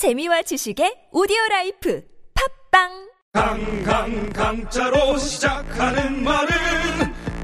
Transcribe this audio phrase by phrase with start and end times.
[0.00, 2.02] 재미와 지식의 오디오 life
[2.70, 2.88] 팟빵!
[3.34, 6.48] 강강 강자로 시작하는 말은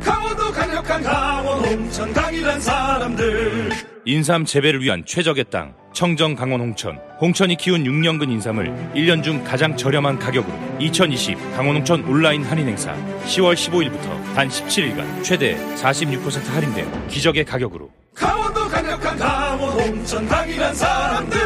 [0.03, 3.73] 강원도 강력한 강원 홍천 강이란 사람들.
[4.07, 6.99] 인삼 재배를 위한 최적의 땅 청정 강원 홍천.
[7.21, 12.95] 홍천이 키운 6년근 인삼을 1년 중 가장 저렴한 가격으로 2020 강원 홍천 온라인 할인 행사.
[13.27, 17.91] 10월 15일부터 단 17일간 최대 46% 할인된 기적의 가격으로.
[18.15, 21.39] 강원도 강력한 강 원 홍천 강이란 사람들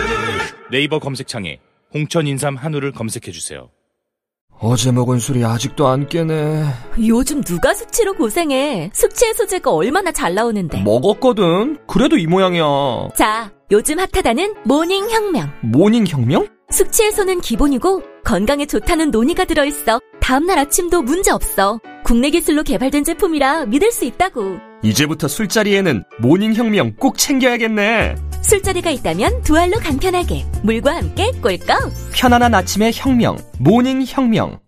[0.71, 1.59] 네이버 검색창에
[1.95, 3.71] 홍천 인삼 한우를 검색해 주세요.
[4.63, 6.65] 어제 먹은 술이 아직도 안 깨네.
[7.09, 11.79] 요즘 누가 숙취로 고생해 숙취 해소제가 얼마나 잘 나오는데 먹었거든.
[11.87, 13.09] 그래도 이 모양이야.
[13.17, 16.47] 자 요즘 핫하다는 모닝 혁명 모닝 혁명?
[16.71, 21.81] 숙취 해소는 기본이고 건강에 좋다는 노니가 들어있어 다음날 아침도 문제 없어
[22.11, 28.17] 국내 기술로 개발된 제품이라 믿을 수 있다고 이제부터 술자리에는 모닝 혁명 꼭 챙겨야겠네.
[28.43, 33.39] 술자리가 있다면 두 알로 간편하게 물과 함께 꿀꺽 편안한 아침의 혁명.
[33.61, 34.59] 모닝 혁명.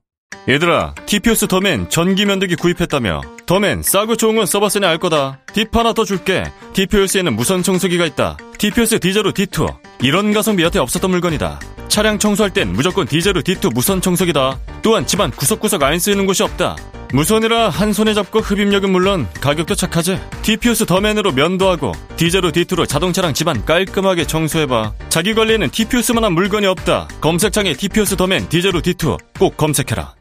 [0.48, 3.22] 얘들아, TPOS 더맨 전기 면도기 구입했다며.
[3.46, 5.40] 더맨 싸고 좋은 건 써봤으니 알 거다.
[5.52, 6.44] 팁 하나 더 줄게.
[6.74, 8.36] TPOS에는 무선 청소기가 있다.
[8.58, 9.66] TPOS 디제로 D2.
[10.00, 11.58] 이런 가성비 여태 없었던 물건이다.
[11.88, 14.60] 차량 청소할 땐 무조건 디제로 D2 무선 청소기다.
[14.82, 16.76] 또한 집안 구석구석 안 쓰이는 곳이 없다.
[17.12, 20.18] 무선이라 한 손에 잡고 흡입력은 물론 가격도 착하지.
[20.42, 24.94] TPOS 더맨으로 면도하고 디제로 D2로 자동차랑 집안 깔끔하게 청소해봐.
[25.10, 27.08] 자기 관리에는 TPOS만한 물건이 없다.
[27.20, 30.14] 검색창에 TPOS 더맨 디제로 D2 꼭 검색해라.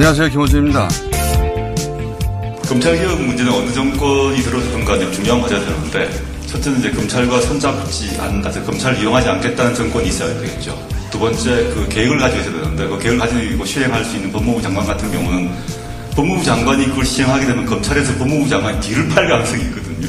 [0.00, 0.30] 안녕하세요.
[0.30, 0.88] 김호준입니다.
[2.66, 6.10] 검찰 개혁 문제는 어느 정권이 들어서든 간에 중요한 과제가 되는데
[6.46, 10.74] 첫째는 이제 검찰과 손잡지 않는, 검찰을 이용하지 않겠다는 정권이 있어야 되겠죠.
[11.10, 14.86] 두 번째 그 계획을 가지고 있어야 되는데 그 계획을 가지고 시행할 수 있는 법무부 장관
[14.86, 15.50] 같은 경우는
[16.16, 20.08] 법무부 장관이 그걸 시행하게 되면 검찰에서 법무부 장관이 뒤를 팔 가능성이 있거든요.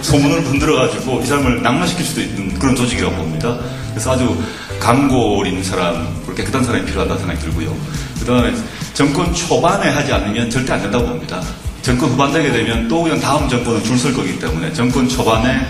[0.00, 3.56] 소문을 분들어가지고 이 사람을 낙마시킬 수도 있는 그런 조직이라고 봅니다.
[3.90, 4.36] 그래서 아주
[4.80, 7.72] 강골 있는 사람, 깨끗한 사람이 필요하다는 생각이 들고요.
[8.18, 8.52] 그 다음에
[8.94, 11.40] 정권 초반에 하지 않으면 절대 안 된다고 봅니다.
[11.82, 15.60] 정권 후반 되게 되면 또 그냥 다음 정권은 줄 설 거기 때문에 정권 초반에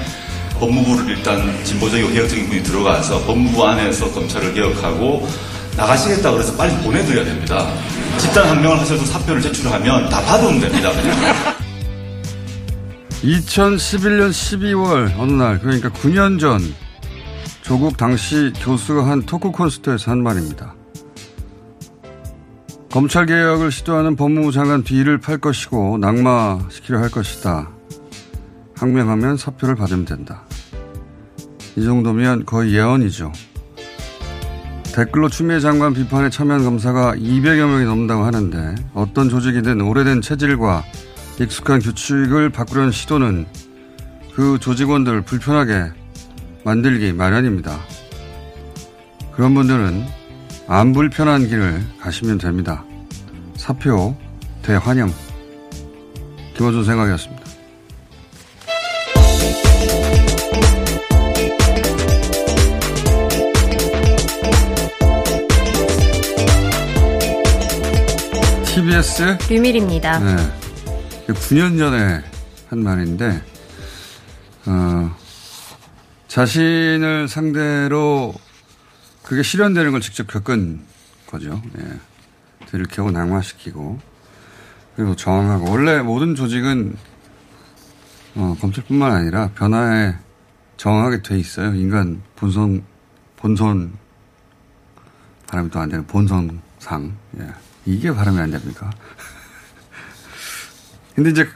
[0.59, 5.27] 법무부를 일단 진보적이고 개혁적인 분이 들어가서 법무부 안에서 검찰을 개혁하고
[5.77, 7.67] 나가시겠다 그래서 빨리 보내드려야 됩니다.
[8.19, 10.91] 집단 항명을 하셔서 사표를 제출하면 다 받으면 됩니다.
[10.93, 11.57] 그냥.
[13.25, 16.61] 2011년 12월 어느 날 그러니까 9년 전
[17.63, 20.75] 조국 당시 교수가 한 토크 콘서트에서 한 말입니다.
[22.93, 27.71] 검찰 개혁을 시도하는 법무부 장관 뒤를 팔 것이고 낙마시키려 할 것이다.
[28.77, 30.43] 항명하면 사표를 받으면 된다.
[31.75, 33.33] 이 정도면 거의 예언이죠.
[34.95, 40.85] 댓글로 추미애 장관 비판에 참여한 검사가 200여 명이 넘는다고 하는데 어떤 조직이든 오래된 체질과
[41.41, 43.47] 익숙한 규칙을 바꾸려는 시도는
[44.35, 45.93] 그 조직원들을 불편하게
[46.63, 47.75] 만들기 마련입니다.
[49.33, 50.05] 그런 분들은
[50.67, 52.85] 안 불편한 길을 가시면 됩니다.
[53.57, 54.17] 사표
[54.63, 55.13] 대환영.
[56.57, 57.43] 김호준 생각이었습니다.
[68.67, 70.19] TBS 류밀입니다.
[70.19, 70.37] 네.
[71.29, 72.23] 9년 전에
[72.69, 73.43] 한 말인데,
[74.67, 75.15] 어,
[76.29, 78.35] 자신을 상대로
[79.23, 80.81] 그게 실현되는 걸 직접 겪은
[81.27, 81.61] 거죠.
[81.79, 81.99] 예.
[82.67, 83.99] 들켜고 낙마시키고,
[84.97, 85.71] 그리고 저항하고.
[85.71, 86.97] 원래 모든 조직은,
[88.35, 90.15] 어, 검찰뿐만 아니라 변화에
[90.77, 91.75] 저항하게 돼 있어요.
[91.75, 92.83] 인간 본성,
[93.37, 93.93] 본선,
[95.47, 97.17] 발음이 또 안 되는 본성상.
[97.41, 97.49] 예.
[97.85, 98.91] 이게 발음이 안 됩니까?
[101.15, 101.47] 근데 이제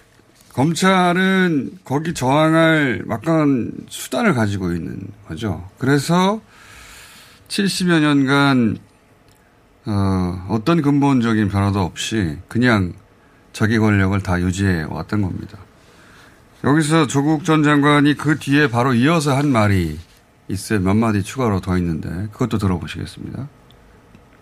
[0.52, 5.68] 검찰은 거기 저항할 막강한 수단을 가지고 있는 거죠.
[5.78, 6.40] 그래서
[7.48, 8.78] 70여 년간
[9.86, 12.92] 어, 어떤 근본적인 변화도 없이 그냥
[13.52, 15.58] 자기 권력을 다 유지해 왔던 겁니다.
[16.64, 19.98] 여기서 조국 전 장관이 그 뒤에 바로 이어서 한 말이
[20.48, 20.80] 있어요.
[20.80, 23.48] 몇 마디 추가로 더 있는데 그것도 들어보시겠습니다.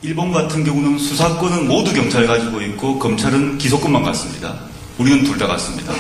[0.02, 4.58] 일본 같은 경우는 수사권은 모두 경찰이 가지고 있고 검찰은 기소권만 갖습니다.
[4.98, 5.92] 우리는 둘 다 갖습니다.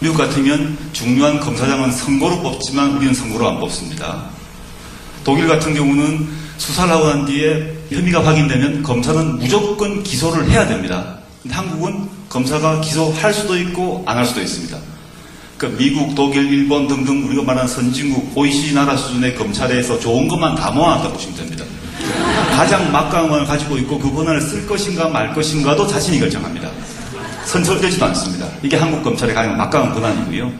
[0.00, 4.30] 미국 같으면 중요한 검사장은 선거로 뽑지만 우리는 선거로 안 뽑습니다.
[5.24, 6.28] 독일 같은 경우는
[6.58, 11.18] 수사를 하고 난 뒤에 혐의가 확인되면 검사는 무조건 기소를 해야 됩니다.
[11.50, 14.76] 한국은 검사가 기소할 수도 있고 안 할 수도 있습니다.
[15.58, 20.70] 그러니까 미국, 독일, 일본 등등 우리가 말하는 선진국, OECD 나라 수준의 검찰에서 좋은 것만 다
[20.72, 21.64] 모아놨다고 보시면 됩니다.
[22.56, 26.68] 가장 막강한 권을 가지고 있고 그 권한을 쓸 것인가 말 것인가도 자신이 결정합니다.
[27.44, 28.46] 선처되지도 않습니다.
[28.62, 30.52] 이게 한국 검찰의 가장 막강한 권한이고요.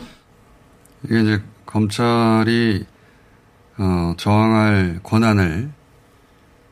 [1.05, 2.85] 이게 이제 검찰이
[3.77, 5.71] 어, 저항할 권한을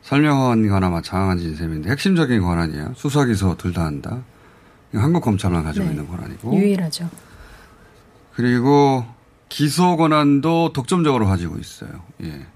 [0.02, 2.92] 설명한 거나 마찬가지인 셈인데 핵심적인 권한이에요.
[2.96, 4.22] 수사 기소 둘 다 한다.
[4.94, 5.92] 한국 검찰만 가지고 네.
[5.92, 7.08] 있는 권한이고 유일하죠.
[8.34, 9.06] 그리고
[9.48, 11.90] 기소 권한도 독점적으로 가지고 있어요.
[12.22, 12.46] 예.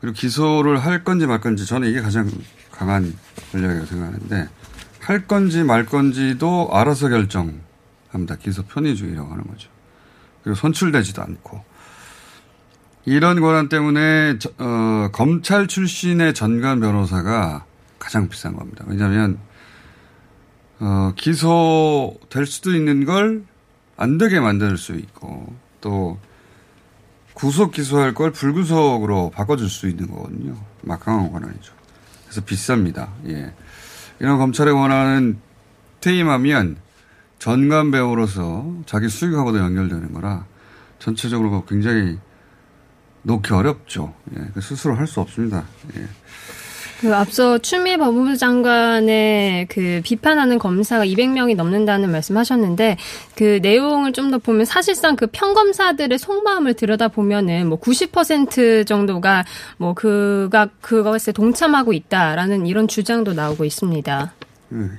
[0.00, 2.30] 그리고 기소를 할 건지 말 건지 저는 이게 가장
[2.70, 3.14] 강한
[3.52, 4.48] 권력이라고 생각하는데
[5.00, 8.36] 할 건지 말 건지도 알아서 결정합니다.
[8.40, 9.68] 기소 편의주의라고 하는 거죠.
[10.42, 11.64] 그리고 선출되지도 않고
[13.04, 17.64] 이런 권한 때문에 저- 어, 검찰 출신의 전관 변호사가
[17.98, 18.84] 가장 비싼 겁니다.
[18.88, 19.38] 왜냐하면
[20.80, 23.44] 어, 기소될 수도 있는 걸
[23.96, 26.18] 안 되게 만들 수 있고 또
[27.34, 30.56] 구속 기소할 걸 불구속으로 바꿔줄 수 있는 거거든요.
[30.80, 31.74] 막강한 권한이죠.
[32.24, 33.08] 그래서 비쌉니다.
[33.28, 33.52] 예.
[34.18, 35.38] 이런 검찰의 권한은
[36.00, 36.78] 퇴임하면
[37.38, 40.46] 전관 배우로서 자기 수익하고도 연결되는 거라
[40.98, 42.18] 전체적으로 굉장히
[43.22, 44.14] 놓기 어렵죠.
[44.36, 44.42] 예.
[44.54, 45.64] 그 스스로 할 수 없습니다.
[45.96, 46.04] 예.
[47.00, 52.98] 그 앞서 추미애 법무부 장관의 그 비판하는 검사가 200명이 넘는다는 말씀하셨는데
[53.34, 59.44] 그 내용을 좀 더 보면 사실상 그 평검사들의 속마음을 들여다 보면은 뭐 90% 정도가
[59.78, 64.32] 뭐 그가 그것에 동참하고 있다라는 이런 주장도 나오고 있습니다.
[64.68, 64.90] 그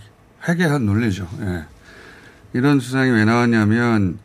[0.48, 1.28] 회개한 논리죠.
[1.42, 1.64] 예.
[2.54, 4.18] 이런 주장이 왜 나왔냐면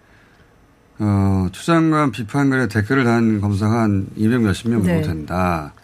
[0.98, 5.02] 어, 추장관 비판글에 댓글을 단 검사가 한 200 몇십 명 정도 네.
[5.02, 5.74] 된다.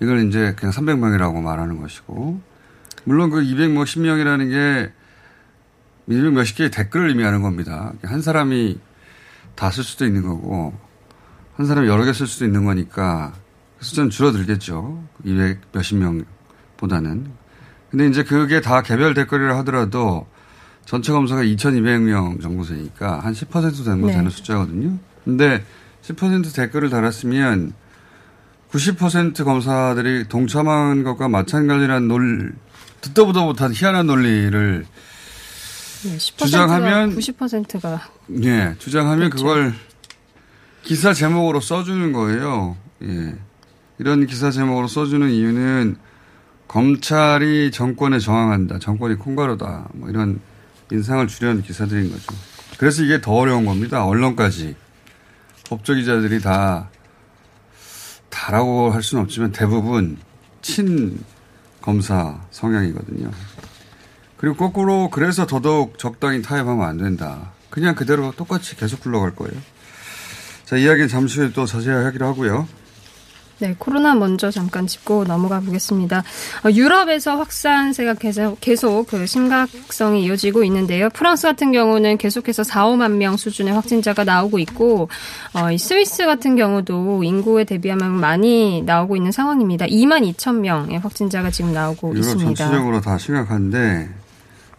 [0.00, 2.40] 이걸 이제 그냥 300명이라고 말하는 것이고
[3.04, 4.92] 물론 그 200 몇십 명이라는 게
[6.06, 7.92] 200 몇십 개의 댓글을 의미하는 겁니다.
[8.02, 8.78] 한 사람이
[9.54, 10.74] 다 쓸 수도 있는 거고
[11.56, 13.32] 한 사람이 여러 개 쓸 수도 있는 거니까
[13.78, 15.02] 그 숫자는 줄어들겠죠.
[15.24, 17.26] 200 몇십 명보다는.
[17.90, 20.26] 근데 이제 그게 다 개별 댓글이라 하더라도
[20.84, 24.14] 전체 검사가 2,200명 정도 되니까 한 10% 정도 네.
[24.14, 24.98] 되는 숫자거든요.
[25.24, 25.64] 근데
[26.02, 27.72] 10% 댓글을 달았으면
[28.70, 32.56] 90% 검사들이 동참한 것과 마찬가지라는 논
[33.00, 34.84] 듣도 보도 못한 희한한 논리를
[36.04, 38.00] 네, 10%가 주장하면- 90%가
[38.42, 39.44] 예, 주장하면 그렇죠.
[39.46, 39.74] 그걸
[40.82, 42.76] 기사 제목으로 써주는 거예요.
[43.04, 43.34] 예.
[43.98, 45.96] 이런 기사 제목으로 써주는 이유는
[46.66, 48.78] 검찰이 정권에 저항한다.
[48.80, 49.90] 정권이 콩가루다.
[49.94, 50.40] 뭐 이런
[50.92, 52.34] 인상을 주려는 기사들인 거죠.
[52.78, 54.04] 그래서 이게 더 어려운 겁니다.
[54.04, 54.76] 언론까지.
[55.68, 56.90] 법조기자들이 다,
[58.28, 60.18] 다라고 할 수는 없지만 대부분
[60.60, 61.22] 친
[61.80, 63.30] 검사 성향이거든요.
[64.36, 67.52] 그리고 거꾸로 그래서 더더욱 적당히 타협하면 안 된다.
[67.70, 69.54] 그냥 그대로 똑같이 계속 굴러갈 거예요.
[70.64, 72.68] 자, 이야기는 잠시 후에 또 자세히 하기로 하고요.
[73.62, 76.24] 네, 코로나 먼저 잠깐 짚고 넘어가 보겠습니다.
[76.64, 81.08] 어, 유럽에서 확산세가 계속, 계속 그 심각성이 이어지고 있는데요.
[81.10, 85.08] 프랑스 같은 경우는 계속해서 4, 5만 명 수준의 확진자가 나오고 있고,
[85.54, 89.86] 어, 이 스위스 같은 경우도 인구에 대비하면 많이 나오고 있는 상황입니다.
[89.86, 92.54] 2만 2천 명의 확진자가 지금 나오고 있습니다.
[92.56, 94.10] 전체적으로 다 심각한데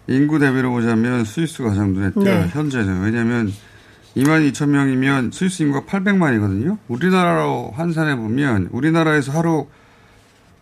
[0.08, 2.42] 인구 대비로 보자면 스위스가 가장 눈에 띄어요.
[2.42, 2.48] 네.
[2.50, 3.02] 현재는.
[3.04, 3.54] 왜냐하면
[4.16, 6.78] 2만 2천 명이면 스위스 인구가 800만이거든요.
[6.88, 9.68] 우리나라로 환산해 보면 우리나라에서 하루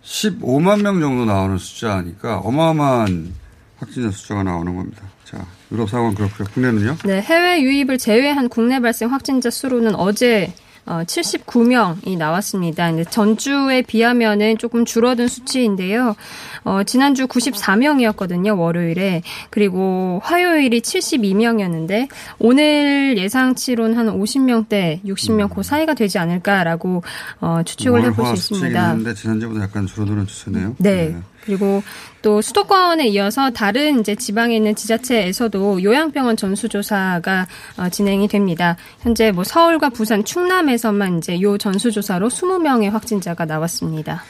[0.04, 3.34] 15만 명 정도 나오는 숫자니까 어마어마한
[3.78, 5.04] 확진자 숫자가 나오는 겁니다.
[5.26, 6.48] 자, 유럽 상황 그렇고요.
[6.54, 6.98] 국내는요?
[7.06, 10.54] 네, 해외 유입을 제외한 국내 발생 확진자 수로는 어제
[10.86, 12.92] 어, 79명이 나왔습니다.
[13.06, 16.16] 전주에 비하면은 조금 줄어든 수치인데요.
[16.64, 19.22] 어, 지난주 94명이었거든요, 월요일에.
[19.50, 22.08] 그리고 화요일이 72명이었는데,
[22.40, 27.04] 오늘 예상치로는 한 50명대, 60명 그 사이가 되지 않을까라고
[27.40, 29.14] 어, 추측을 해볼 수 있습니다.
[29.14, 30.76] 지난주보다 약간 줄어드는 추세네요.
[30.80, 31.16] 네.
[31.42, 31.84] 그리고
[32.22, 38.78] 또 수도권에 이어서 다른 이제 지방에 있는 지자체에서도 요양병원 전수조사가 어, 진행이 됩니다.
[39.00, 44.24] 현재 뭐 서울과 부산, 충남에서만 이제 요 전수조사로 20명의 확진자가 나왔습니다.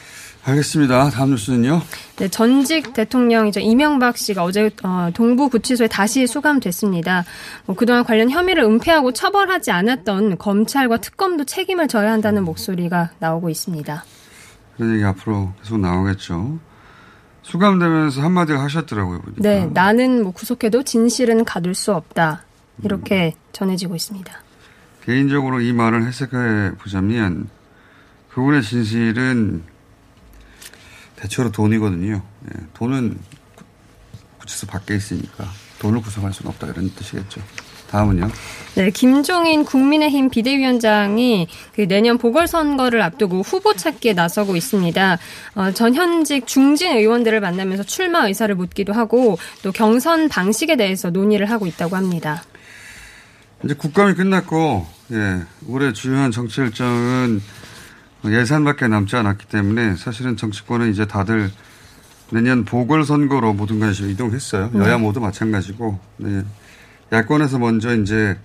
[0.44, 1.10] 알겠습니다.
[1.10, 1.82] 다음 뉴스는요.
[2.16, 7.24] 네, 전직 대통령이죠 이명박 씨가 어제 어, 동부구치소에 다시 수감됐습니다.
[7.66, 14.04] 뭐 그동안 관련 혐의를 은폐하고 처벌하지 않았던 검찰과 특검도 책임을 져야 한다는 목소리가 나오고 있습니다.
[14.76, 16.58] 그런 얘기 앞으로 계속 나오겠죠.
[17.42, 19.20] 수감되면서 한마디 하셨더라고요.
[19.20, 19.42] 보니까.
[19.42, 22.44] 네, 나는 뭐 구속해도 진실은 가둘 수 없다.
[22.82, 24.32] 이렇게 전해지고 있습니다.
[25.04, 27.48] 개인적으로 이 말을 해석해 보자면
[28.30, 29.62] 그분의 진실은
[31.16, 32.22] 대체로 돈이거든요.
[32.46, 33.18] 예, 돈은
[34.38, 37.40] 구치소 밖에 있으니까 돈을 구성할 수는 없다 이런 뜻이겠죠.
[37.92, 38.30] 다음은요.
[38.74, 45.18] 네, 김종인 국민의힘 비대위원장이 그 내년 보궐선거를 앞두고 후보 찾기에 나서고 있습니다.
[45.56, 51.50] 어, 전 현직 중진 의원들을 만나면서 출마 의사를 묻기도 하고 또 경선 방식에 대해서 논의를
[51.50, 52.42] 하고 있다고 합니다.
[53.62, 57.42] 이제 국감이 끝났고 예, 올해 주요한 정치 일정은
[58.24, 61.50] 예산밖에 남지 않았기 때문에 사실은 정치권은 이제 다들
[62.30, 64.70] 내년 보궐선거로 모든 것이 이동했어요.
[64.72, 64.78] 네.
[64.80, 66.42] 여야 모두 마찬가지고 네.
[67.12, 68.38] 야권에서 먼저 이제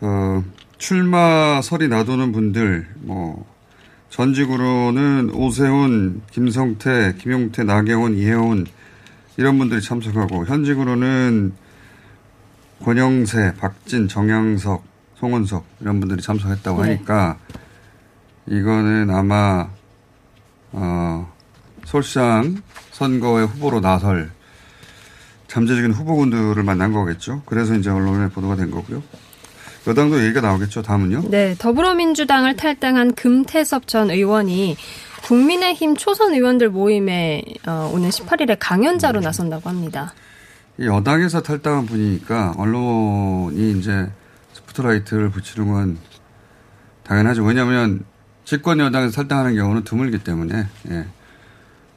[0.00, 0.42] 어,
[0.78, 3.46] 출마설이 놔두는 분들 뭐
[4.10, 8.66] 전직으로는 오세훈, 김성태, 김용태, 나경원, 이혜원
[9.36, 11.52] 이런 분들이 참석하고 현직으로는
[12.82, 14.84] 권영세, 박진, 정양석,
[15.16, 16.90] 송원석 이런 분들이 참석했다고 네.
[16.90, 17.38] 하니까
[18.46, 19.68] 이거는 아마
[20.72, 21.32] 어,
[21.84, 24.30] 서울시장 선거의 후보로 나설
[25.48, 27.42] 잠재적인 후보군들을 만난 거겠죠.
[27.46, 29.02] 그래서 이제 언론에 보도가 된 거고요.
[29.86, 30.82] 여당도 얘기가 나오겠죠.
[30.82, 31.30] 다음은요.
[31.30, 34.76] 네, 더불어민주당을 탈당한 금태섭 전 의원이
[35.24, 40.12] 국민의힘 초선 의원들 모임에 어, 오는 18일에 강연자로 나선다고 합니다.
[40.78, 44.08] 이 여당에서 탈당한 분이니까 언론이 이제
[44.52, 45.98] 스포트라이트를 붙이는 건
[47.04, 47.42] 당연하죠.
[47.42, 48.04] 왜냐하면
[48.44, 50.66] 집권 여당에서 탈당하는 경우는 드물기 때문에.
[50.90, 51.06] 예.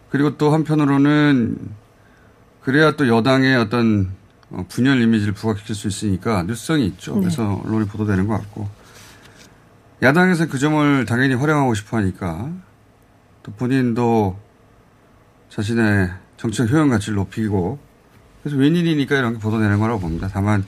[0.10, 1.58] 그리고 또 한편으로는
[2.63, 4.12] 그래야 또 여당의 어떤
[4.50, 7.15] 어, 분열 이미지를 부각시킬 수 있으니까 뉴스성이 있죠.
[7.15, 7.22] 네.
[7.22, 8.70] 그래서 언론이 보도되는 것 같고.
[10.03, 12.51] 야당에서 그 점을 당연히 활용하고 싶어 하니까
[13.44, 14.38] 또 본인도
[15.50, 17.80] 자신의 정치적 효용 가치를 높이고
[18.41, 20.27] 그래서 웬일이니까 이런 게 보도되는 거라고 봅니다.
[20.32, 20.65] 다만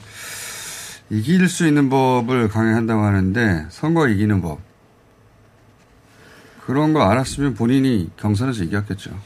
[1.10, 4.60] 이길 수 있는 법을 강행한다고 하는데 선거 이기는 법
[6.64, 9.18] 그런 거 알았으면 본인이 경선에서 이겼겠죠.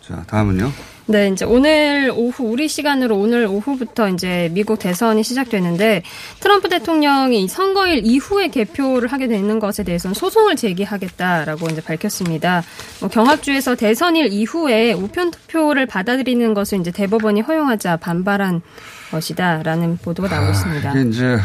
[0.00, 0.91] 자 다음은요.
[1.06, 6.02] 네, 이제 오늘 오후 우리 시간으로 오늘 오후부터 이제 미국 대선이 시작되는데
[6.40, 12.62] 트럼프 대통령이 선거일 이후에 개표를 하게 되는 것에 대해서는 소송을 제기하겠다라고 이제 밝혔습니다.
[13.00, 18.62] 뭐 경합주에서 대선일 이후에 우편 투표를 받아들이는 것을 이제 대법원이 허용하자 반발한
[19.10, 20.90] 것이다라는 보도가 나오고 있습니다.
[20.92, 21.38] 이게 이제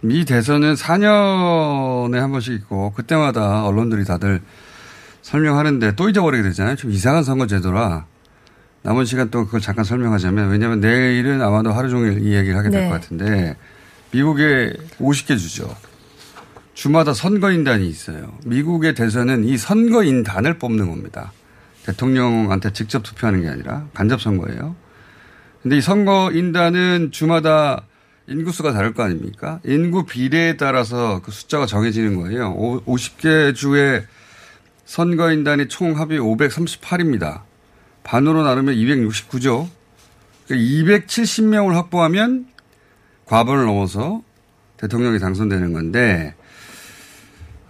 [0.00, 4.40] 미 대선은 4년에 한 번씩 있고 그때마다 언론들이 다들
[5.20, 6.76] 설명하는데 또 잊어버리게 되잖아요.
[6.76, 8.06] 좀 이상한 선거 제도라
[8.82, 12.82] 남은 시간 동안 그걸 잠깐 설명하자면 왜냐하면 내일은 아마도 하루 종일 이 얘기를 하게 될
[12.82, 12.88] 네.
[12.88, 13.56] 것 같은데
[14.12, 15.74] 미국에 50개 주죠.
[16.74, 18.32] 주마다 선거인단이 있어요.
[18.46, 21.32] 미국의 대선은 이 선거인단을 뽑는 겁니다.
[21.84, 24.74] 대통령한테 직접 투표하는 게 아니라 간접 선거예요.
[25.62, 27.86] 근데 이 선거인단은 주마다
[28.28, 29.60] 인구수가 다를 거 아닙니까?
[29.64, 32.52] 인구 비례에 따라서 그 숫자가 정해지는 거예요.
[32.52, 34.02] 오- 50개 주의
[34.86, 37.42] 선거인단이 총 합이 538입니다.
[38.04, 39.68] 반으로 나누면 269죠.
[40.48, 42.46] 270명을 확보하면
[43.26, 44.22] 과반을 넘어서
[44.78, 46.34] 대통령이 당선되는 건데,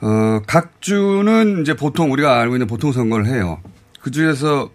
[0.00, 3.60] 어, 각 주는 이제 보통 우리가 알고 있는 보통 선거를 해요.
[4.00, 4.70] 그 주에서,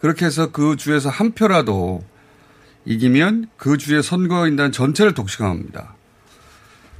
[0.00, 2.04] 그렇게 해서 그 주에서 한 표라도
[2.84, 5.94] 이기면 그 주의 선거인단 전체를 독식합니다.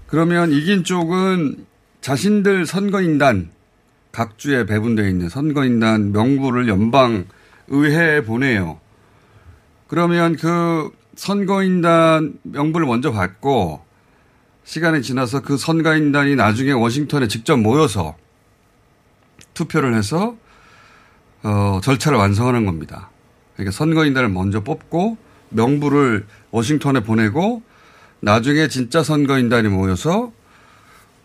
[0.06, 1.66] 그러면 이긴 쪽은
[2.00, 3.50] 자신들 선거인단,
[4.12, 7.26] 각 주에 배분되어 있는 선거인단 명부를 연방
[7.68, 8.80] 의회에 보내요.
[9.88, 13.84] 그러면 그 선거인단 명부를 먼저 받고
[14.64, 18.16] 시간이 지나서 그 선거인단이 나중에 워싱턴에 직접 모여서
[19.54, 20.36] 투표를 해서
[21.42, 23.10] 어, 절차를 완성하는 겁니다.
[23.54, 25.16] 그러니까 선거인단을 먼저 뽑고
[25.50, 27.62] 명부를 워싱턴에 보내고
[28.20, 30.32] 나중에 진짜 선거인단이 모여서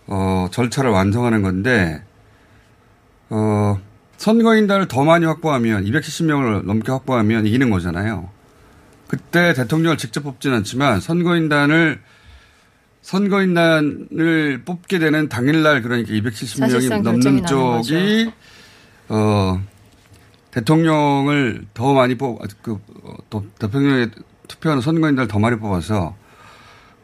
[0.07, 2.03] 어, 절차를 완성하는 건데
[3.29, 3.79] 어,
[4.21, 8.29] 선거인단을 더 많이 확보하면 270명을 넘게 확보하면 이기는 거잖아요.
[9.07, 11.99] 그때 대통령을 직접 뽑지는 않지만 선거인단을
[13.01, 18.31] 선거인단을 뽑게 되는 당일날 그러니까 270명이 사실상 결정이 넘는 쪽이
[19.09, 19.59] 어
[20.51, 22.73] 대통령을 더 많이 뽑, 그,
[23.03, 24.09] 어, 또 대통령에
[24.47, 26.15] 투표하는 선거인단을 더 많이 뽑아서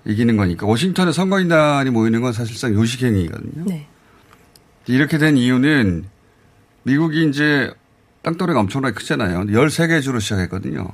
[0.05, 3.65] 이기는 거니까 워싱턴에 선거인단이 모이는 건 사실상 요식행위거든요.
[3.65, 3.88] 네.
[4.86, 6.05] 이렇게 된 이유는
[6.88, 7.70] 미국이 이제
[8.24, 9.41] 땅덩어리가 엄청나게 크잖아요.
[9.41, 10.88] 13개 주로 시작했거든요.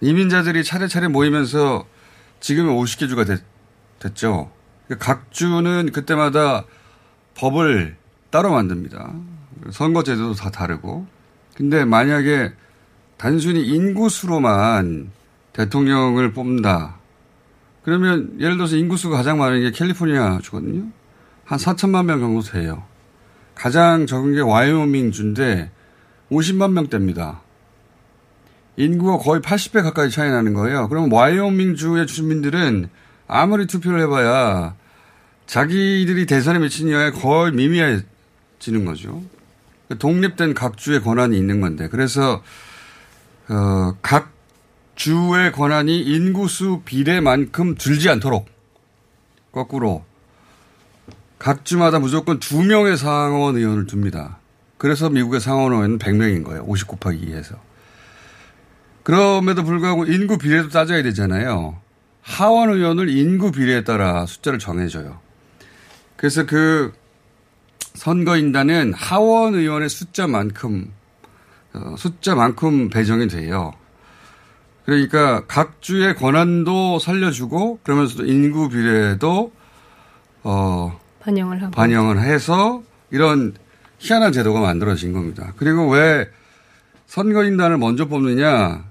[0.00, 1.86] 이민자들이 차례차례 모이면서
[2.40, 3.42] 지금은 50개 주가 됐,
[4.14, 4.50] 죠
[4.86, 6.64] 그러니까 각 주는 그때마다
[7.36, 7.96] 법을
[8.30, 9.12] 따로 만듭니다.
[9.70, 11.06] 선거제도도 다 다르고.
[11.54, 12.52] 근데 만약에
[13.16, 15.12] 단순히 인구수로만
[15.52, 16.96] 대통령을 뽑는다.
[17.84, 20.88] 그러면 예를 들어서 인구수가 가장 많은 게 캘리포니아 주거든요.
[21.44, 22.84] 한 4천만 명 정도 돼요.
[23.58, 25.70] 가장 적은 게 와이오밍 주인데
[26.30, 27.40] 50만 명대입니다.
[28.76, 30.88] 인구가 거의 80배 가까이 차이 나는 거예요.
[30.88, 32.88] 그러면 와이오밍 주의 주민들은
[33.26, 34.76] 아무리 투표를 해봐야
[35.46, 39.22] 자기들이 대선에 미친 영향이 거의 미미해지는 거죠.
[39.98, 42.42] 독립된 각 주의 권한이 있는 건데 그래서
[43.48, 44.30] 어, 각
[44.94, 48.46] 주의 권한이 인구수 비례만큼 줄지 않도록
[49.50, 50.04] 거꾸로
[51.38, 54.38] 각 주마다 무조건 두 명의 상원 의원을 둡니다.
[54.76, 56.62] 그래서 미국의 상원 의원은 100명인 거예요.
[56.66, 57.56] 50 곱하기 2에서.
[59.02, 61.80] 그럼에도 불구하고 인구 비례도 따져야 되잖아요.
[62.22, 65.18] 하원 의원을 인구 비례에 따라 숫자를 정해줘요.
[66.16, 66.92] 그래서 그
[67.94, 70.92] 선거인단은 하원 의원의 숫자만큼
[71.74, 73.72] 어, 숫자만큼 배정이 돼요.
[74.84, 79.52] 그러니까 각 주의 권한도 살려주고 그러면서도 인구 비례도
[80.44, 83.54] 어 반영을 하고 반영을 해서 이런
[83.98, 85.52] 희한한 제도가 만들어진 겁니다.
[85.56, 86.28] 그리고 왜
[87.06, 88.84] 선거인단을 먼저 뽑느냐?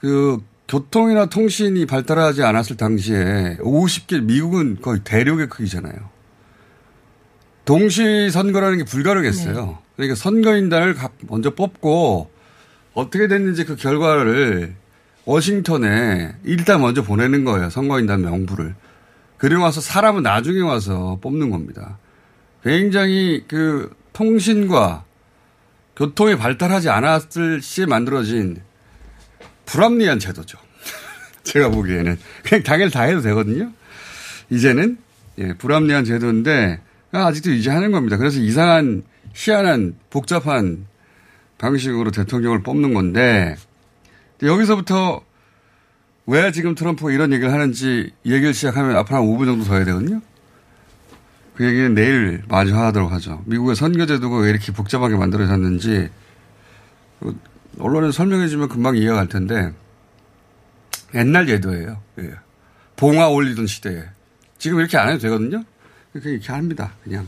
[0.00, 5.94] 그 교통이나 통신이 발달하지 않았을 당시에 50개 미국은 거의 대륙의 크기잖아요.
[7.64, 9.66] 동시 선거라는 게 불가능했어요.
[9.66, 9.76] 네.
[9.96, 12.30] 그러니까 선거인단을 먼저 뽑고
[12.94, 14.74] 어떻게 됐는지 그 결과를
[15.24, 17.70] 워싱턴에 일단 먼저 보내는 거예요.
[17.70, 18.74] 선거인단 명부를.
[19.38, 21.98] 그리고 와서 사람은 나중에 와서 뽑는 겁니다.
[22.62, 25.04] 굉장히 그 통신과
[25.94, 28.62] 교통이 발달하지 않았을 시에 만들어진
[29.66, 30.58] 불합리한 제도죠.
[31.44, 32.18] 제가 보기에는.
[32.44, 33.72] 그냥 당일 다 해도 되거든요.
[34.50, 34.98] 이제는.
[35.38, 36.80] 예, 불합리한 제도인데
[37.12, 38.16] 아직도 유지하는 겁니다.
[38.16, 39.02] 그래서 이상한
[39.34, 40.86] 희한한 복잡한
[41.58, 43.56] 방식으로 대통령을 뽑는 건데
[44.42, 45.22] 여기서부터
[46.26, 50.20] 왜 지금 트럼프가 이런 얘기를 하는지 얘기를 시작하면 앞으로 한 5분 정도 더 해야 되거든요.
[51.54, 53.42] 그 얘기는 내일 마저 하도록 하죠.
[53.46, 56.10] 미국의 선거제도가 왜 이렇게 복잡하게 만들어졌는지
[57.78, 59.72] 언론에 설명해주면 금방 이해가 갈 텐데
[61.14, 62.02] 옛날 제도예요.
[62.18, 62.34] 예.
[62.96, 64.04] 봉화 올리던 시대에
[64.58, 65.64] 지금 이렇게 안 해도 되거든요.
[66.12, 66.92] 그렇게 이렇게 합니다.
[67.04, 67.26] 그냥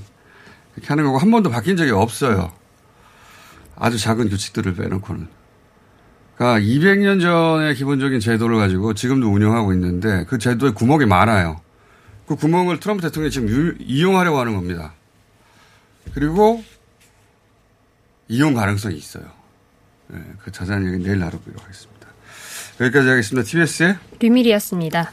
[0.77, 2.53] 이렇게 하는 거고 한 번도 바뀐 적이 없어요.
[3.77, 5.38] 아주 작은 규칙들을 빼놓고는.
[6.39, 11.61] 그러니까 200년 전의 기본적인 제도를 가지고 지금도 운영하고 있는데 그 제도에 구멍이 많아요.
[12.27, 14.95] 그 구멍을 트럼프 대통령이 지금 유, 이용하려고 하는 겁니다.
[16.15, 16.63] 그리고
[18.29, 19.25] 이용 가능성이 있어요.
[20.07, 22.07] 네, 그 자세한 얘기 내일 나눠보도록 하겠습니다.
[22.81, 23.49] 여기까지 하겠습니다.
[23.49, 25.11] TBS의 류밀이었습니다.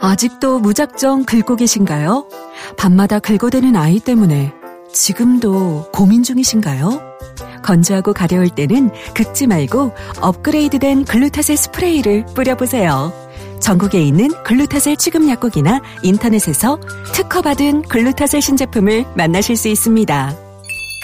[0.00, 2.28] 아직도 무작정 긁고 계신가요?
[2.76, 4.52] 밤마다 긁어대는 아이 때문에
[4.96, 7.18] 지금도 고민 중이신가요?
[7.62, 13.12] 건조하고 가려울 때는 긁지 말고 업그레이드된 글루타셀 스프레이를 뿌려보세요.
[13.60, 16.78] 전국에 있는 글루타셀 취급 약국이나 인터넷에서
[17.12, 20.34] 특허받은 글루타셀 신제품을 만나실 수 있습니다.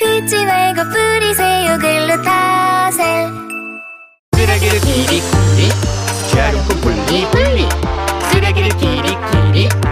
[0.01, 3.29] 긁지 말고 뿌리세요 글루타셀
[4.35, 5.23] 쓰레기를 끼리끼리
[6.31, 7.69] 재활용품 분리 분리
[8.31, 9.92] 쓰레기를 끼리끼리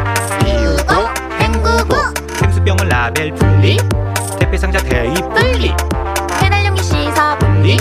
[3.01, 3.79] 라벨 분리
[4.39, 5.75] 택배상자 대입 분리.
[6.39, 7.79] 배달용기 씻어 분리.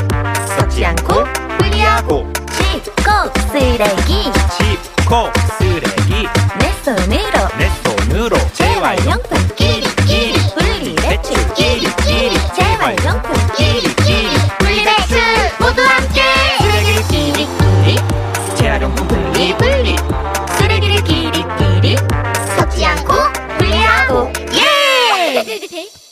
[0.58, 1.26] 썩지 않고
[1.58, 2.32] 분리하고.
[2.54, 3.12] 짚고
[3.52, 4.32] 쓰레기.
[4.58, 6.26] 짚고 쓰레기.
[6.58, 7.50] 내 손으로.
[7.58, 8.38] 내 손으로.
[8.54, 10.40] 재활용품 끼리끼리.
[10.58, 12.38] 분리 배출 끼리끼리.
[12.56, 13.39] 재활용품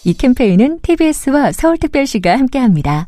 [0.07, 3.07] 이 캠페인은 TBS와 서울특별시가 함께합니다.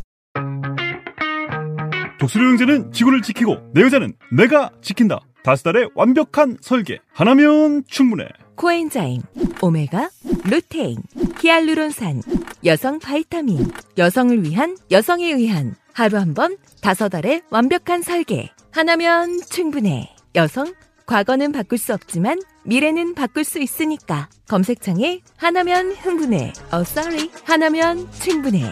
[2.20, 5.22] 독수리 형제는 지구를 지키고 내 여자는 내가 지킨다.
[5.46, 7.00] 다섯 달의 완벽한 설계.
[7.14, 8.28] 하나면 충분해.
[8.58, 9.22] 코엔자임,
[9.62, 10.10] 오메가,
[10.44, 10.98] 루테인,
[11.40, 12.22] 히알루론산,
[12.66, 13.66] 여성 바이타민,
[13.98, 18.50] 여성을 위한 여성에 의한 하루 한 번 다섯 알의 완벽한 설계.
[18.72, 20.14] 하나면 충분해.
[20.36, 20.74] 여성,
[21.10, 24.30] 과거는 바꿀 수 없지만 미래는 바꿀 수 있으니까.
[24.48, 26.54] 검색창에 하나면 흥분해.
[26.72, 27.32] 어, sorry.
[27.46, 28.72] 하나면 충분해.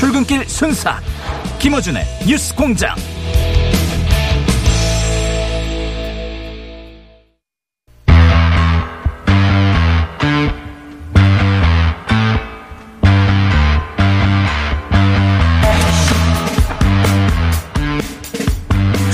[0.00, 0.98] 출근길 순사
[1.58, 2.96] 김어준의 뉴스 공장.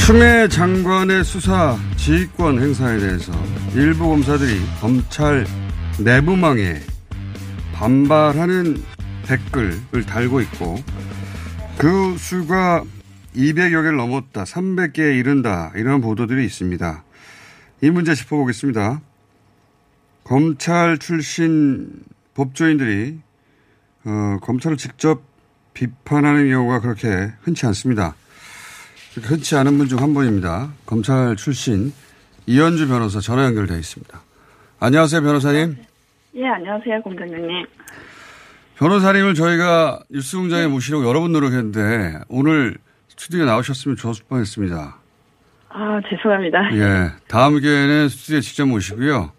[0.06, 3.32] 추미애 장관의 수사 지휘권 행사에 대해서
[3.74, 5.44] 일부 검사들이 검찰
[5.98, 6.80] 내부망에
[7.74, 8.95] 반발하는
[9.26, 10.76] 댓글을 달고 있고
[11.78, 12.84] 그 수가
[13.34, 17.04] 200여 개를 넘었다, 300개에 이른다 이런 보도들이 있습니다.
[17.82, 19.00] 이 문제 짚어보겠습니다.
[20.24, 21.90] 검찰 출신
[22.34, 23.18] 법조인들이
[24.06, 25.20] 어, 검찰을 직접
[25.74, 28.14] 비판하는 경우가 그렇게 흔치 않습니다.
[29.22, 30.72] 흔치 않은 분 중 한 분입니다.
[30.86, 31.92] 검찰 출신
[32.46, 34.22] 이현주 변호사 전화 연결되어 있습니다.
[34.80, 35.76] 안녕하세요, 변호사님.
[36.36, 37.66] 예, 안녕하세요, 공장장님.
[38.76, 42.76] 변호사님을 저희가 뉴스공장에 모시려고 여러 번 노력했는데 오늘
[43.08, 44.96] 스튜디오에 나오셨으면 좋았을 뻔했습니다.
[45.68, 46.58] 아, 죄송합니다.
[46.74, 49.32] 예, 다음 기회에는 스튜디오에 직접 모시고요.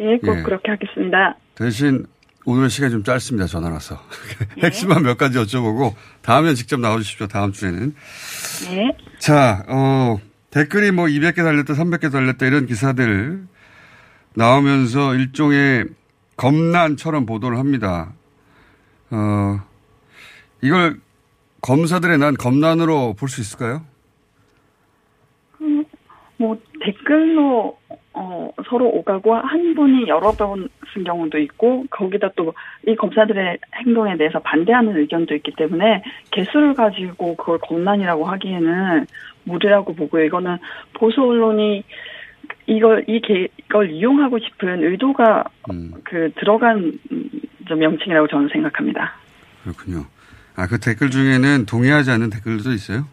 [0.00, 0.42] 예, 꼭 예.
[0.42, 1.36] 그렇게 하겠습니다.
[1.54, 2.06] 대신
[2.44, 3.46] 오늘의 시간이 좀 짧습니다.
[3.46, 3.98] 전화라서.
[4.62, 7.26] 핵심만 몇 가지 여쭤보고 다음에 직접 나와주십시오.
[7.28, 7.94] 다음 주에는.
[8.70, 8.96] 네.
[9.18, 10.18] 자, 어,
[10.50, 13.46] 댓글이 뭐 200개 달렸다, 300개 달렸다 이런 기사들
[14.34, 15.86] 나오면서 일종의
[16.36, 18.12] 검난처럼 보도를 합니다.
[19.10, 19.60] 어,
[20.62, 20.96] 이걸
[21.62, 23.82] 검사들의 난 검난으로 볼 수 있을까요?
[25.60, 25.84] 음,
[26.36, 27.78] 뭐, 댓글로,
[28.12, 32.54] 어, 서로 오가고 한 분이 여러 번 쓴 경우도 있고, 거기다 또
[32.86, 39.06] 이 검사들의 행동에 대해서 반대하는 의견도 있기 때문에 개수를 가지고 그걸 검난이라고 하기에는
[39.44, 40.24] 무리라고 보고요.
[40.24, 40.56] 이거는
[40.94, 41.82] 보수 언론이
[42.66, 45.44] 이걸, 이 개, 이걸 이용하고 싶은 의도가
[46.04, 47.30] 그 들어간 음,
[47.66, 49.12] 좀 명칭이라고 저는 생각합니다.
[49.62, 50.04] 그렇군요.
[50.56, 53.06] 아, 그 댓글 중에는 동의하지 않는 댓글도 있어요?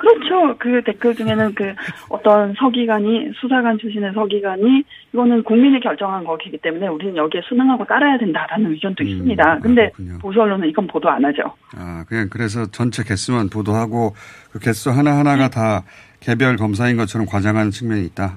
[0.00, 0.56] 그렇죠.
[0.58, 1.74] 그 댓글 중에는 그
[2.08, 8.70] 어떤 서기관이 수사관 출신의 서기관이 이거는 국민이 결정한 거기 때문에 우리는 여기에 순응하고 따라야 된다라는
[8.72, 9.58] 의견도 있습니다.
[9.58, 11.54] 근데 보수 언론은 이건 보도 안 하죠.
[11.76, 14.14] 아, 그냥 그래서 전체 개수만 보도하고
[14.52, 15.84] 그 개수 하나 하나가 다
[16.20, 18.36] 개별 검사인 것처럼 과장하는 측면이 있다.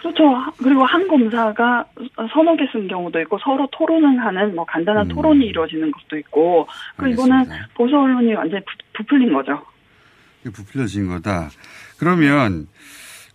[0.00, 0.22] 그렇죠.
[0.62, 1.84] 그리고 한 검사가
[2.32, 7.08] 서너 개 쓴 경우도 있고 서로 토론을 하는 뭐 간단한 토론이 이루어지는 것도 있고 그
[7.08, 8.70] 이거는 보수 언론이 완전히 부,
[9.02, 9.60] 부풀린 거죠.
[10.44, 11.50] 부풀려진 거다.
[11.98, 12.66] 그러면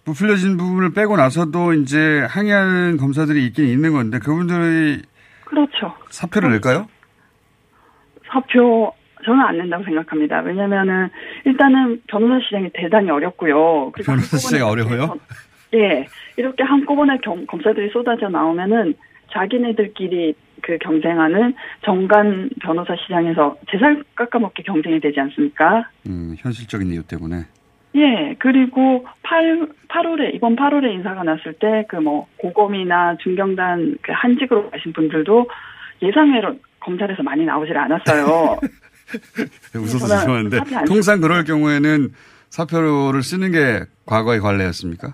[0.06, 5.02] 부풀려진 부분을 빼고 나서도 이제 항의하는 검사들이 있긴 있는 건데 그분들이
[5.46, 5.94] 그렇죠.
[6.10, 6.88] 사표를 낼까요?
[8.28, 8.92] 사표
[9.24, 10.40] 저는 안 낸다고 생각합니다.
[10.42, 11.10] 왜냐면은
[11.46, 13.92] 일단은 변호사 시장이 대단히 어렵고요.
[14.04, 15.18] 변호사 시장이 어려워요?
[15.74, 16.06] 예,
[16.38, 18.94] 이렇게 한꺼번에 경- 검사들이 쏟아져 나오면은
[19.34, 25.90] 자기네들끼리 그 경쟁하는 정관 변호사 시장에서 제살 깎아먹기 경쟁이 되지 않습니까?
[26.08, 27.44] 음, 현실적인 이유 때문에.
[27.96, 34.70] 예, 그리고 8, 8월에, 이번 8월에 인사가 났을 때 그 뭐 고검이나 중경단 그 한직으로
[34.70, 35.48] 가신 분들도
[36.02, 38.60] 예상외로 검찰에서 많이 나오질 않았어요.
[39.76, 42.10] 웃어서 죄송한데 통상 그럴 경우에는
[42.50, 45.14] 사표를 쓰는 게 과거의 관례였습니까?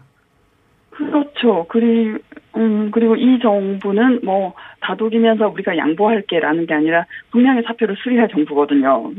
[1.42, 1.66] 그렇죠.
[1.68, 2.16] 그리,
[2.56, 9.12] 음, 그리고 이 정부는 뭐, 다독이면서 우리가 양보할게라는 게 아니라 분명히 사표를 수리할 정부거든요.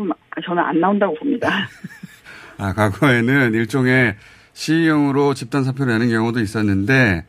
[0.44, 1.48] 저는 안 나온다고 봅니다.
[2.58, 4.14] 아, 과거에는 일종의
[4.52, 7.24] 시행으로 집단 사표를 내는 경우도 있었는데,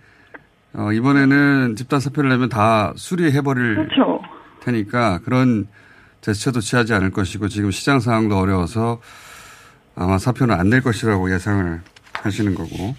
[0.75, 4.21] 어, 이번에는 집단 사표를 내면 다 수리해버릴 그렇죠.
[4.61, 5.67] 테니까 그런
[6.21, 9.01] 제스처도 취하지 않을 것이고 지금 시장 상황도 어려워서
[9.95, 11.81] 아마 사표는 안 낼 것이라고 예상을
[12.13, 12.95] 하시는 거고.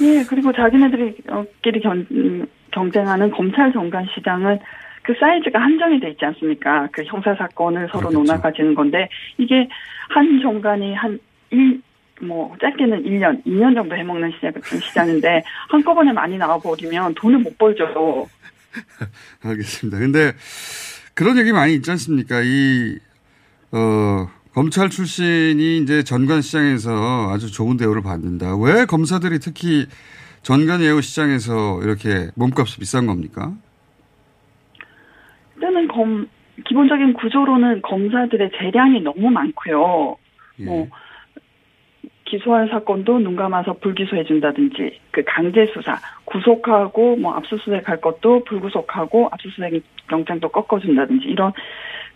[0.00, 4.58] 예, 그리고 자기네들이, 어, 끼리 견, 음, 경쟁하는 검찰 정관 시장은
[5.02, 6.88] 그 사이즈가 한정이 돼 있지 않습니까?
[6.92, 9.68] 그 형사 사건을 서로 논아 가지는 건데, 이게
[10.08, 11.18] 한 정관이 한
[11.50, 11.82] 일,
[12.20, 18.28] 뭐, 짧게는 1년, 2년 정도 해먹는 시장, 시장인데, 한꺼번에 많이 나와버리면 돈을 못 벌죠.
[19.44, 19.98] 알겠습니다.
[19.98, 20.32] 근데
[21.14, 22.40] 그런 얘기 많이 있지 않습니까?
[22.42, 22.98] 이,
[23.72, 28.54] 어, 검찰 출신이 이제 전관 시장에서 아주 좋은 대우를 받는다.
[28.56, 29.86] 왜 검사들이 특히
[30.42, 33.52] 전관 예우 시장에서 이렇게 몸값이 비싼 겁니까?
[35.56, 36.28] 일단은 검,
[36.66, 40.16] 기본적인 구조로는 검사들의 재량이 너무 많고요.
[40.66, 40.88] 뭐,
[42.24, 49.28] 기소할 사건도 눈 감아서 불기소해 준다든지 그 강제 수사 구속하고 뭐 압수수색 할 것도 불구속하고
[49.32, 51.52] 압수수색 영장도 꺾어 준다든지 이런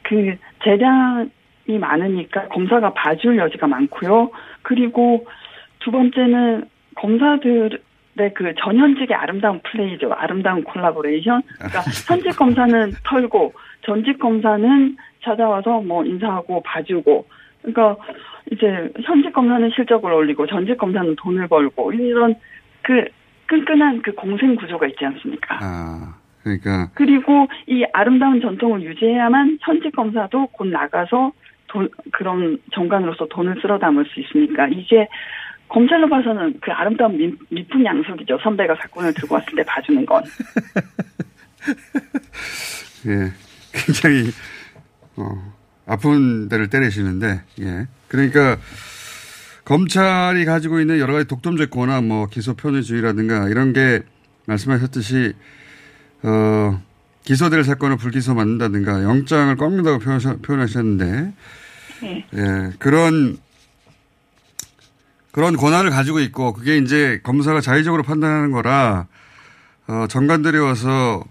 [0.02, 1.30] 그 재량
[1.68, 4.30] 이 많으니까 검사가 봐줄 여지가 많고요.
[4.62, 5.26] 그리고
[5.80, 6.64] 두 번째는
[6.96, 7.78] 검사들의
[8.34, 10.12] 그 전현직의 아름다운 플레이죠.
[10.12, 11.42] 아름다운 콜라보레이션.
[11.56, 13.52] 그러니까 현직 검사는 털고
[13.82, 17.26] 전직 검사는 찾아와서 뭐 인사하고 봐주고.
[17.62, 17.96] 그러니까
[18.52, 22.36] 이제 현직 검사는 실적을 올리고 전직 검사는 돈을 벌고 이런
[22.82, 23.04] 그
[23.46, 25.58] 끈끈한 그 공생 구조가 있지 않습니까?
[25.60, 31.32] 아, 그러니까 그리고 이 아름다운 전통을 유지해야만 현직 검사도 곧 나가서
[31.68, 35.06] 돈, 그런 정관으로서 돈을 쓸어 담을 수 있으니까 이게
[35.68, 38.38] 검찰로 봐서는 그 아름다운 미, 미풍 양속이죠.
[38.42, 40.22] 선배가 사건을 들고 왔을 때 봐주는 건.
[43.06, 43.32] 예,
[43.72, 44.30] 굉장히
[45.16, 45.52] 어,
[45.86, 47.86] 아픈 데를 때리시는데, 예.
[48.08, 48.56] 그러니까
[49.64, 54.02] 검찰이 가지고 있는 여러 가지 독점적거나 뭐 기소 편의주의라든가 이런 게
[54.46, 55.34] 말씀하셨듯이
[56.22, 56.80] 어,
[57.26, 59.98] 기소될 사건을 불기소 만든다든가 영장을 꺾는다고
[60.42, 61.34] 표현하셨는데,
[62.02, 62.26] 네.
[62.34, 63.36] 예, 그런
[65.32, 69.06] 그런 권한을 가지고 있고 그게 이제 검사가 자의적으로 판단하는 거라
[69.86, 71.22] 어, 정관들이 와서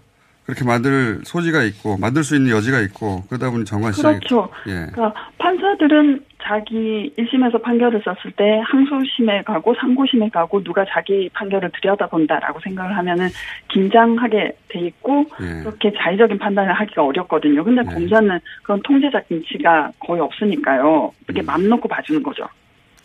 [0.46, 4.48] 그렇게 만들 소지가 있고 만들 수 있는 여지가 있고 그러다 보니 정관 시장이 그렇죠.
[4.68, 4.86] 예.
[4.92, 12.60] 그러니까 판사들은 자기 1심에서 판결을 썼을 때 항소심에 가고 상고심에 가고 누가 자기 판결을 들여다본다라고
[12.60, 13.28] 생각을 하면은
[13.72, 15.62] 긴장하게 돼 있고 예.
[15.64, 17.64] 그렇게 자의적인 판단을 하기가 어렵거든요.
[17.64, 21.10] 근데 검사는 그런 통제적 김치가 거의 없으니까요.
[21.26, 21.46] 이렇게 음.
[21.46, 22.46] 맘 놓고 봐주는 거죠.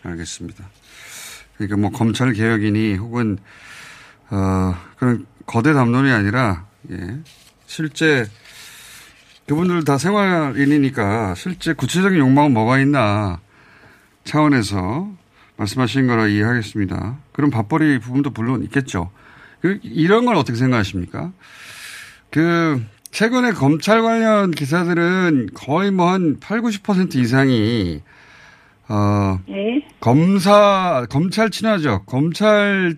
[0.04, 0.64] 알겠습니다.
[1.58, 3.40] 그러니까 뭐 검찰 개혁이니 혹은
[4.30, 7.20] 어 그런 거대 담론이 아니라 예.
[7.66, 8.26] 실제
[9.48, 13.40] 그분들 다 생활인이니까 실제 구체적인 욕망은 뭐가 있나
[14.24, 15.12] 차원에서
[15.58, 17.18] 말씀하신 거라 이해하겠습니다.
[17.34, 19.12] 그런 밥벌이 부분도 물론 있겠죠.
[19.62, 21.32] 그 이런 걸 어떻게 생각하십니까?
[22.30, 28.02] 그 최근에 검찰 관련 기사들은 거의 뭐 한 8, 90% 이상이
[28.88, 29.86] 어 예.
[30.00, 32.98] 검사 검찰 친화적 검찰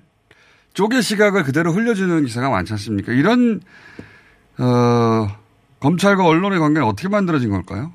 [0.74, 3.14] 쪽의 시각을 그대로 흘려주는 기사가 많지 않습니까?
[3.14, 3.62] 이런
[4.60, 5.28] 어
[5.80, 7.92] 검찰과 언론의 관계는 어떻게 만들어진 걸까요?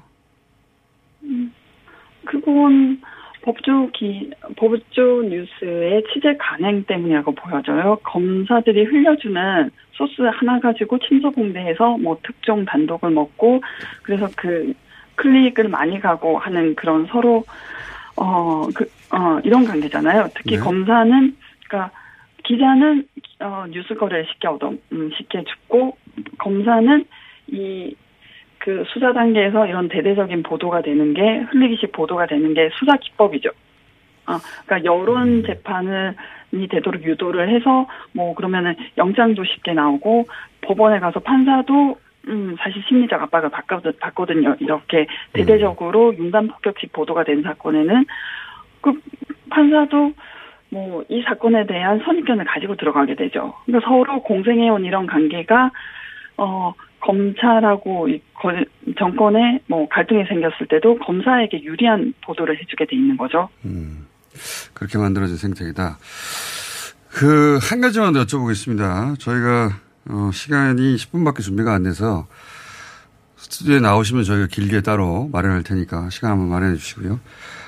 [1.23, 1.53] 음,
[2.25, 3.01] 그건
[3.43, 7.99] 법조 기, 법조 뉴스의 취재 간행 때문이라고 보여져요.
[8.03, 13.63] 검사들이 흘려주는 소스 하나 가지고 침소봉대해서 뭐 특종 단독을 먹고
[14.03, 14.73] 그래서 그
[15.17, 17.45] 클릭을 많이 가고 하는 그런 서로
[18.17, 20.29] 어, 그, 어, 이런 관계잖아요.
[20.35, 20.63] 특히 네.
[20.63, 21.37] 검사는,
[21.67, 21.91] 그러니까
[22.49, 23.07] 기자는
[23.41, 25.97] 어, 뉴스 거래를 쉽게 얻어, 음, 쉽게 죽고
[26.39, 27.05] 검사는
[27.49, 27.95] 이
[28.59, 33.51] 그 수사 단계에서 이런 대대적인 보도가 되는 게 흘리기식 보도가 되는 게 수사 기법이죠.
[34.27, 40.27] 아, 그러니까 여론 재판이 되도록 유도를 해서 뭐 그러면은 영장도 쉽게 나오고
[40.61, 44.57] 법원에 가서 판사도 음 사실 심리적 압박을 받거든, 받거든요.
[44.61, 48.05] 이렇게 대대적으로 융단 폭격식 보도가 된 사건에는
[48.83, 49.01] 그
[49.49, 50.13] 판사도
[50.71, 53.55] 뭐 이 사건에 대한 선입견을 가지고 들어가게 되죠.
[53.65, 55.71] 그러니까 서로 공생해온 이런 관계가
[56.37, 58.09] 어 검찰하고
[58.99, 63.49] 정권에 뭐 갈등이 생겼을 때도 검사에게 유리한 보도를 해주게 돼 있는 거죠.
[64.75, 65.99] 그렇게 만들어진 생태이다.
[67.11, 69.19] 그, 한 가지만 더 여쭤보겠습니다.
[69.19, 69.71] 저희가,
[70.11, 72.29] 어, 시간이 10분밖에 준비가 안 돼서,
[73.37, 77.19] 스튜디오에 나오시면 저희가 길게 따로 마련할 테니까 시간 한번 마련해 주시고요.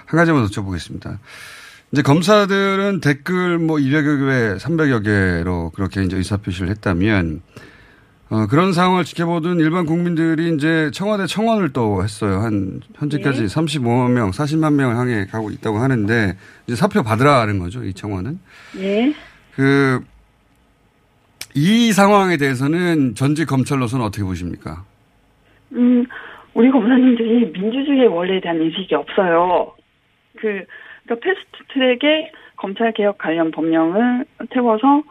[0.06, 1.18] 한 가지만 더 여쭤보겠습니다.
[1.92, 7.42] 이제 검사들은 댓글 뭐 200여 개, 300여 개로 그렇게 이제 의사표시를 했다면,
[8.30, 12.38] 어, 그런 상황을 지켜보던 일반 국민들이 이제 청와대 청원을 또 했어요.
[12.38, 13.46] 한, 현재까지 네.
[13.46, 16.36] 35만 명, 40만 명을 향해 가고 있다고 하는데,
[16.68, 18.38] 이제 사표 받으라는 거죠, 이 청원은.
[18.78, 19.12] 예.
[19.56, 20.00] 그,
[21.56, 24.84] 이 상황에 대해서는 전직 검찰로서는 어떻게 보십니까?
[25.72, 26.06] 음,
[26.54, 29.72] 우리 검사님들이 민주주의의 원리에 대한 인식이 없어요.
[30.38, 30.64] 그,
[31.10, 35.02] 그러니까 패스트 트랙에 검찰 개혁 관련 법령을 태워서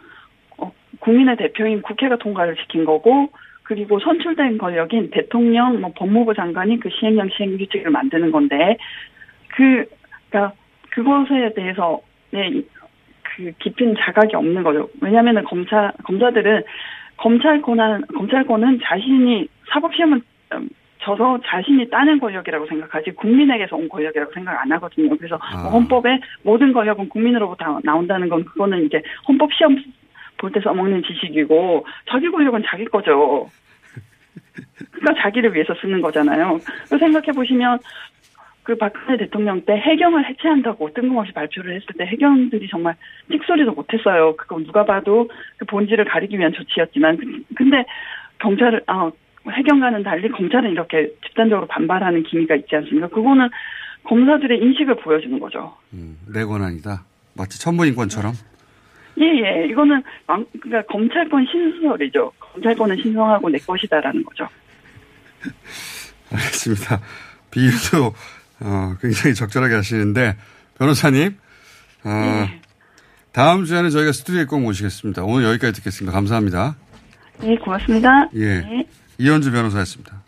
[0.58, 3.30] 어, 국민의 대표인 국회가 통과를 시킨 거고
[3.64, 8.78] 그리고 선출된 권력인 대통령, 뭐 법무부 장관이 그 시행령 시행 규칙을 만드는 건데
[9.50, 9.86] 그,
[10.30, 10.56] 그러니까
[10.92, 12.62] 그것에 대해서 네,
[13.24, 14.90] 그 깊은 자각이 없는 거죠.
[15.02, 16.64] 왜냐하면은 검사 검사들은
[17.18, 20.22] 검찰 권한 검찰권은 자신이 사법 시험을
[21.00, 25.16] 음, 져서 자신이 따낸 권력이라고 생각하지 국민에게서 온 권력이라고 생각 안 하거든요.
[25.18, 29.76] 그래서 뭐 헌법에 모든 권력은 국민으로부터 나온다는 건 그거는 이제 헌법 시험
[30.38, 33.50] 볼 때 써먹는 지식이고 자기 권력은 자기 거죠.
[34.92, 36.60] 그러니까 자기를 위해서 쓰는 거잖아요.
[36.90, 37.80] 그 생각해 보시면
[38.64, 42.96] 그 박근혜 대통령 때 해경을 해체한다고 뜬금없이 발표를 했을 때 해경들이 정말
[43.32, 44.36] 찍소리도 못했어요.
[44.38, 47.84] 그거 누가 봐도 그 본질을 가리기 위한 조치였지만 그- 근데
[48.40, 49.12] 경찰을 아
[49.52, 53.08] 해경과는 달리 검찰은 이렇게 집단적으로 반발하는 기미가 있지 않습니까?
[53.08, 53.50] 그거는
[54.04, 55.76] 검사들의 인식을 보여주는 거죠.
[56.28, 57.04] 내 권한이다.
[57.36, 58.34] 마치 천부인권처럼.
[59.20, 59.68] 예, 예.
[59.70, 62.32] 이거는 왕- 그러니까 검찰권 신수설이죠.
[62.40, 64.48] 검찰권은 신성하고 내 것이다라는 거죠.
[66.32, 67.02] 알겠습니다.
[67.52, 68.14] 비유도
[68.62, 70.36] 어, 굉장히 적절하게 하시는데
[70.78, 71.36] 변호사님
[72.06, 72.48] 어,
[73.32, 75.24] 다음 주에는 저희가 스튜디오에 꼭 모시겠습니다.
[75.24, 76.14] 오늘 여기까지 듣겠습니다.
[76.16, 76.76] 감사합니다.
[77.44, 78.30] 예, 고맙습니다.
[78.36, 78.60] 예.
[78.62, 78.88] 네.
[79.20, 80.24] 이현주 변호사였습니다.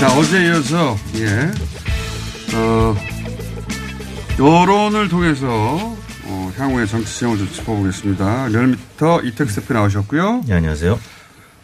[0.00, 1.50] 자, 어제 이어서, 예,
[2.54, 2.94] 어,
[4.38, 6.05] 여론을 통해서, 어,
[6.56, 8.48] 향후의 정치 지형을 좀 짚어보겠습니다.
[8.48, 10.44] 리얼미터 이택수 대표 나오셨고요.
[10.46, 10.98] 네, 안녕하세요.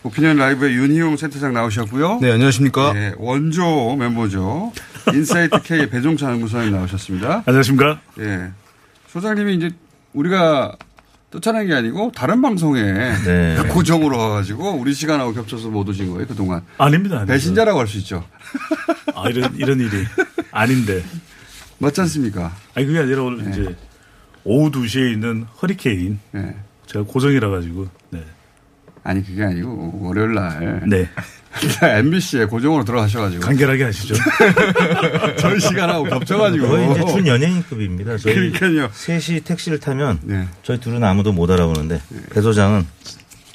[0.04, 2.18] 오피니언 라이브의 윤희웅 센터장 나오셨고요.
[2.20, 2.92] 네, 안녕하십니까.
[2.96, 4.72] 예, 원조 멤버죠.
[5.14, 7.44] 인사이트 K의 배종찬 연구소장님 나오셨습니다.
[7.46, 8.00] 안녕하십니까.
[8.18, 8.50] 예.
[9.08, 9.70] 소장님이 이제
[10.12, 10.76] 우리가
[11.30, 13.56] 쫓아낸 게 아니고 다른 방송에 네.
[13.70, 16.62] 고정으로 와가지고 우리 시간하고 겹쳐서 못 오신 거예요, 그동안.
[16.78, 17.16] 아닙니다.
[17.16, 17.24] 아닙니다.
[17.32, 18.24] 배신자라고 할 수 있죠.
[19.14, 20.04] 아, 이런, 이런 일이
[20.50, 21.02] 아닌데.
[21.78, 22.52] 맞지 않습니까?
[22.74, 23.74] 아니, 그게 아니라 오늘 이제
[24.44, 26.18] 오후 2시에 있는 허리케인.
[26.86, 27.88] 제가 고정이라 가지고.
[28.10, 28.22] 네.
[29.04, 30.82] 아니, 그게 아니고 월요일 날.
[30.86, 31.08] 네.
[31.82, 33.42] MBC에 고정으로 들어가셔가지고.
[33.42, 34.14] 간결하게 하시죠.
[35.38, 36.66] 저희 시간하고 겹쳐가지고.
[36.66, 38.16] 거의 이제 준 연예인급입니다.
[38.18, 38.90] 저희 그러니까요.
[38.92, 42.00] 셋이 택시를 타면 저희 둘은 아무도 못 알아보는데
[42.32, 42.86] 배 소장은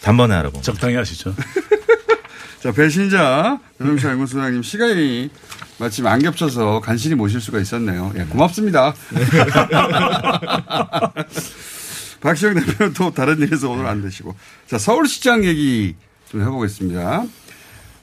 [0.01, 0.61] 단번에 알아보.
[0.61, 1.33] 적당히 하시죠.
[2.61, 5.29] 자, 배신자 변호사 연구소장님 시간이
[5.79, 8.11] 마침 안 겹쳐서 간신히 모실 수가 있었네요.
[8.17, 8.93] 예, 고맙습니다.
[12.21, 14.35] 박시영 대표는 또 다른 일에서 오늘 안 되시고.
[14.65, 15.95] 자, 서울시장 얘기
[16.29, 17.25] 좀 해보겠습니다.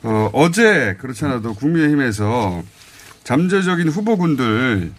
[0.05, 2.63] 어, 어제 그렇지 않아도 국민의힘에서
[3.25, 4.93] 잠재적인 후보군들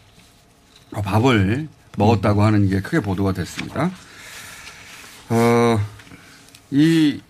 [0.91, 3.91] 어, 밥을 먹었다고 하는 게 크게 보도가 됐습니다.
[5.29, 5.79] 어,
[6.71, 7.21] 이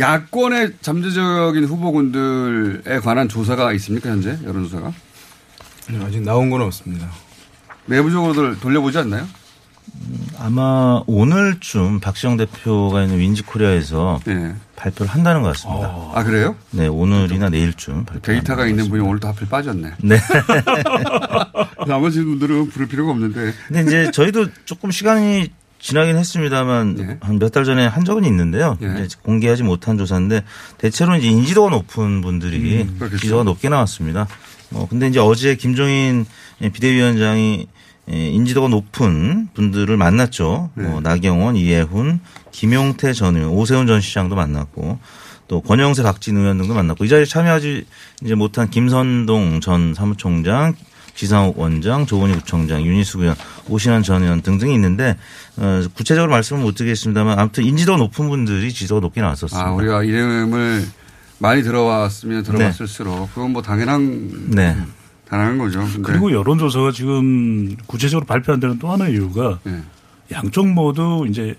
[0.00, 4.38] 야권의 잠재적인 후보군들에 관한 조사가 있습니까, 현재?
[4.44, 4.92] 여론조사가?
[6.02, 7.10] 아직 나온 건 없습니다.
[7.86, 9.26] 내부적으로들 돌려보지 않나요?
[10.38, 14.54] 아마 오늘쯤 박시영 대표가 있는 윈지코리아에서 네.
[14.76, 16.10] 발표를 한다는 것 같습니다.
[16.14, 16.56] 아, 그래요?
[16.70, 18.22] 네, 오늘이나 내일쯤 발표.
[18.22, 19.90] 데이터가 있는 분이 오늘도 하필 빠졌네.
[20.02, 20.16] 네.
[21.86, 23.52] 나머지 분들은 부를 필요가 없는데.
[23.68, 25.50] 근데 이제 저희도 조금 시간이
[25.82, 28.78] 지나긴 했습니다만 한몇 달 전에 한 적은 있는데요.
[29.04, 30.44] 이제 공개하지 못한 조사인데
[30.78, 33.10] 대체로 이제 인지도가 높은 분들이 음.
[33.20, 34.28] 지도가 높게 나왔습니다.
[34.72, 36.24] 어 근데 이제 어제 김종인
[36.60, 37.66] 비대위원장이
[38.10, 40.70] 예, 인지도가 높은 분들을 만났죠.
[40.74, 44.98] 뭐 나경원, 이해훈, 김용태 전 의원, 오세훈 전 시장도 만났고
[45.48, 47.84] 또 권영세 박진 의원 등도 만났고 이 자리에 참여하지
[48.24, 50.74] 이제 못한 김선동 전 사무총장,
[51.14, 53.36] 지상욱 원장, 조은희 구청장, 윤희숙 의원,
[53.68, 55.16] 오신환 전 의원 등등이 있는데
[55.56, 59.68] 어, 구체적으로 말씀은 못 드리겠습니다만 아무튼 인지도가 높은 분들이 지도가 높게 나왔었습니다.
[59.68, 60.86] 아, 우리가 이름을
[61.38, 64.76] 많이 들어왔으면 들어봤을수록 그건 뭐 당연한 네.
[65.28, 65.80] 당연한 거죠.
[65.80, 69.80] 근데 그리고 여론조사가 지금 구체적으로 발표 안 되는 또 하나의 이유가 네.
[70.32, 71.54] 양쪽 모두 이제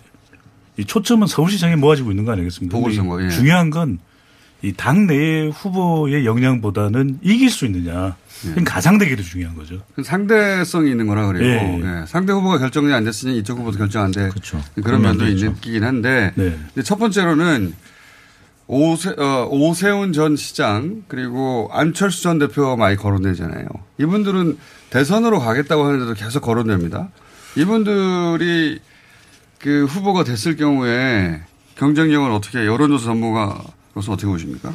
[0.77, 2.75] 이 초점은 서울시장에 모아지고 있는 거 아니겠습니까?
[2.77, 3.29] 보궐선거, 예.
[3.29, 3.99] 중요한 건
[4.63, 8.15] 이 당내의 후보의 역량보다는 이길 수 있느냐.
[8.49, 9.81] 그건 가상 대결이 중요한 거죠.
[9.95, 11.45] 그 상대성이 있는 거라 그래요.
[11.45, 12.01] 예.
[12.01, 12.05] 예.
[12.05, 14.29] 상대 후보가 결정이 안 됐으니 이쪽 후보도 결정 안 돼.
[14.29, 14.61] 그렇죠.
[14.83, 16.57] 그런 면도 면도 있긴 한데 네.
[16.83, 17.73] 첫 번째로는
[18.67, 23.65] 오세, 어, 오세훈 전 시장 그리고 안철수 전 대표가 많이 거론되잖아요.
[23.99, 24.57] 이분들은
[24.89, 27.09] 대선으로 가겠다고 하는데도 계속 거론됩니다.
[27.55, 28.79] 이분들이
[29.59, 31.41] 그 후보가 됐을 경우에
[31.75, 34.73] 경쟁력을 어떻게 여론조사 전문가로서 어떻게 보십니까?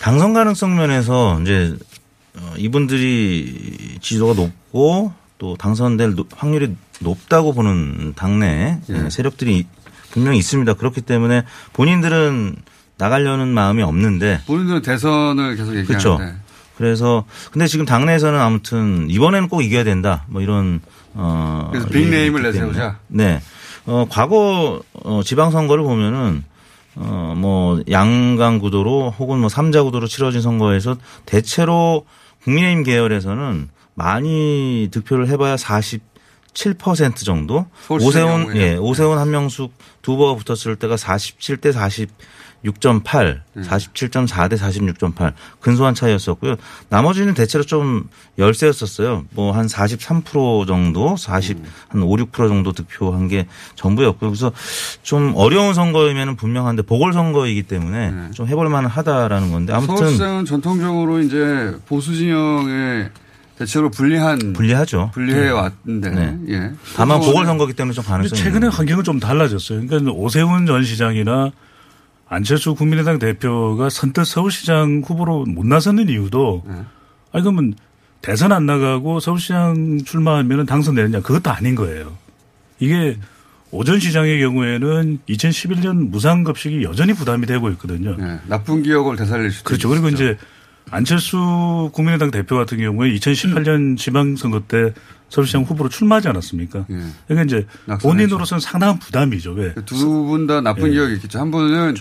[0.00, 1.89] 당선 가능성 면에서 이제 어,
[2.56, 9.10] 이분들이 지도가 높고 또 당선될 노- 확률이 높다고 보는 당내 예.
[9.10, 9.66] 세력들이
[10.10, 10.74] 분명히 있습니다.
[10.74, 12.56] 그렇기 때문에 본인들은
[12.98, 16.10] 나가려는 마음이 없는데 본인들은 대선을 계속 그렇죠.
[16.12, 16.38] 얘기하는데
[16.76, 20.24] 그래서 근데 지금 당내에서는 아무튼 이번에는 꼭 이겨야 된다.
[20.28, 20.80] 뭐 이런
[21.14, 22.42] 어 그래서 빅네임을.
[22.42, 22.98] 내세우자.
[23.08, 23.40] 네.
[23.86, 26.44] 어 과거 어 지방 선거를 보면은
[26.96, 32.04] 어뭐 양강 구도로 혹은 뭐 삼자 구도로 치러진 선거에서 대체로
[32.44, 36.02] 국민의힘 계열에서는 많이 득표를 해봐야 40
[36.52, 37.66] 7% 정도.
[37.88, 38.56] 오세훈.
[38.56, 39.72] 예, 오세훈 한명숙
[40.02, 41.72] 두 후보가 붙었을 때가 47대
[42.64, 43.62] 46.8, 음.
[43.62, 46.56] 47.4 대 46.8 근소한 차이였었고요.
[46.88, 48.08] 나머지는 대체로 좀
[48.38, 49.24] 열세였었어요.
[49.30, 51.64] 뭐 한 43% 정도, 40, 음.
[51.88, 54.30] 한 5, 6% 정도 득표한 게 전부였고요.
[54.30, 54.52] 그래서
[55.02, 60.00] 좀 어려운 선거이면 분명한데 보궐선거이기 때문에 좀 해볼 만 하다라는 건데 아무튼 네.
[60.00, 63.10] 서울시장은 전통적으로 이제 보수 진영의
[63.58, 65.10] 대체로 불리한 불리하죠.
[65.12, 65.50] 분리해 네.
[65.50, 66.38] 왔는데 네.
[66.48, 66.70] 예.
[66.96, 69.86] 다만 보궐선거기 때문에 좀 가능성이 최근에 환경은 좀 달라졌어요.
[69.86, 71.50] 그러니까 오세훈 전 시장이나
[72.30, 76.74] 안철수 국민의당 대표가 선뜻 서울시장 후보로 못 나서는 이유도 네.
[77.32, 77.74] 아니 그러면
[78.22, 82.16] 대선 안 나가고 서울시장 출마하면 당선되느냐 그것도 아닌 거예요.
[82.78, 83.18] 이게
[83.72, 88.16] 오전 시장의 경우에는 2011년 무상급식이 여전히 부담이 되고 있거든요.
[88.46, 89.88] 나쁜 기억을 되살릴 수도 그렇죠.
[89.88, 90.38] 그리고 이제
[90.90, 94.92] 안철수 국민의당 대표 같은 경우에 2018년 지방선거 때
[95.30, 96.84] 서울시장 후보로 출마하지 않았습니까?
[97.26, 97.66] 그러니까 이제
[98.02, 99.52] 본인으로서는 상당한 부담이죠.
[99.52, 99.72] 왜?
[99.86, 100.92] 두 분 다 나쁜 예.
[100.92, 101.38] 기억이 있겠죠.
[101.38, 101.94] 한 분은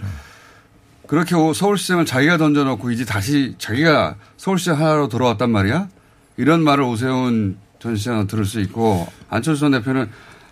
[1.08, 5.88] 그렇게 오- 서울시장을 자기가 던져놓고 이제 다시 자기가 서울시장 하나로 돌아왔단 말이야?
[6.38, 10.10] 이런 말을 오세훈 전 시장은 들을 수 있고 안철수 전 대표는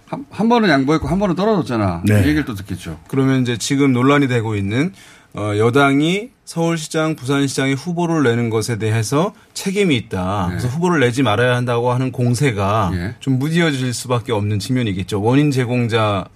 [0.08, 2.04] 한, 한 번은 양보했고 한 번은 떨어졌잖아.
[2.06, 2.16] 네.
[2.24, 3.00] 이 얘기를 또 듣겠죠.
[3.08, 4.94] 그러면 이제 지금 논란이 되고 있는
[5.38, 10.48] 어, 여당이 서울시장, 부산시장의 후보를 내는 것에 대해서 책임이 있다.
[10.50, 15.22] 그래서 후보를 내지 말아야 한다고 하는 공세가 좀 무디어질 수밖에 없는 측면이겠죠.
[15.22, 16.28] 원인 제공자가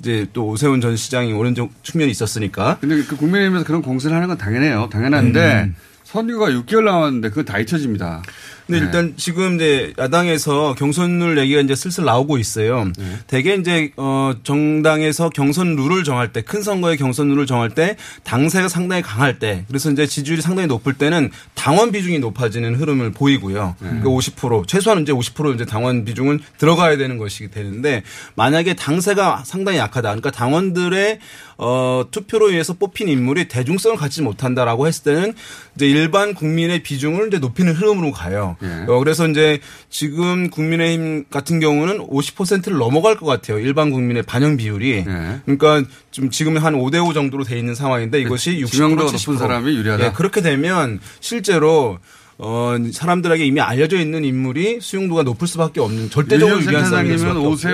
[0.00, 2.78] 이제 또 오세훈 전 시장이 오른쪽 측면이 있었으니까.
[2.80, 4.88] 근데 그 국민의힘에서 그런 공세를 하는 건 당연해요.
[4.90, 5.76] 당연한데 음.
[6.02, 8.22] 선거가 6개월 남았는데 그거 다 잊혀집니다.
[8.66, 8.86] 근데 네.
[8.86, 12.90] 일단 지금 이제 야당에서 경선룰 얘기가 이제 슬슬 나오고 있어요.
[12.98, 13.18] 네.
[13.26, 18.68] 대개 이제 어 정당에서 경선 룰을 정할 때 큰 선거의 경선 룰을 정할 때 당세가
[18.68, 23.74] 상당히 강할 때 그래서 이제 지지율이 상당히 높을 때는 당원 비중이 높아지는 흐름을 보이고요.
[23.80, 23.88] 네.
[23.88, 28.02] 그러니까 50% 최소한 이제 50% 이제 당원 비중은 들어가야 되는 것이 되는데
[28.36, 30.08] 만약에 당세가 상당히 약하다.
[30.08, 31.18] 그러니까 당원들의
[31.58, 35.32] 어 투표로 의해서 뽑힌 인물이 대중성을 갖지 못한다라고 했을 때는
[35.74, 38.56] 이제 일반 국민의 비중을 이제 높이는 흐름으로 가요.
[38.88, 43.58] 어, 그래서 이제 지금 국민의힘 같은 경우는 50%를 넘어갈 것 같아요.
[43.58, 45.04] 일반 국민의 반영 비율이.
[45.44, 49.12] 그러니까 좀 지금 한 5대 5 정도로 돼 있는 상황인데 이것이 60% 지명도가 70%.
[49.12, 50.04] 높은 사람이 유리하다.
[50.06, 51.98] 예, 그렇게 되면 실제로
[52.38, 57.68] 어, 사람들에게 이미 알려져 있는 인물이 수용도가 높을 수밖에 없는 절대적으로 유리한 센터장님은 수밖에 없어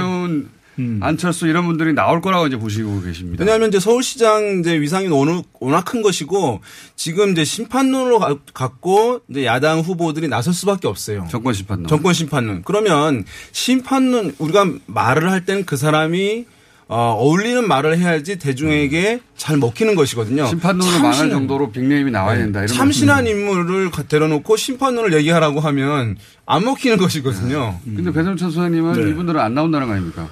[0.79, 0.83] 요.
[0.83, 3.43] 오세훈, 안철수 이런 분들이 나올 거라고 이제 보시고 계십니다.
[3.45, 6.61] 왜냐하면 이제 서울시장 이제 위상이 워낙, 워낙 큰 것이고
[6.97, 11.27] 지금 이제 심판론으로 가- 갖고 이제 야당 후보들이 나설 수밖에 없어요.
[11.31, 11.87] 정권 심판론.
[11.89, 12.63] 정권 심판론.
[12.65, 16.47] 그러면 심판론 우리가 말을 할 때는 그 사람이
[16.89, 20.45] 어, 어울리는 말을 해야지 대중에게 잘 먹히는 것이거든요.
[20.45, 22.59] 참신한- 망할 정도로 빅네임이 나와야 된다.
[22.61, 27.79] 이런 참신한 인물을 가- 데려놓고 심판론을 얘기하라고 하면 안 먹히는 것이거든요.
[27.85, 29.11] 근데 배정찬 소장님은 네.
[29.11, 30.29] 이분들은 안 나온다는 거 아닙니까?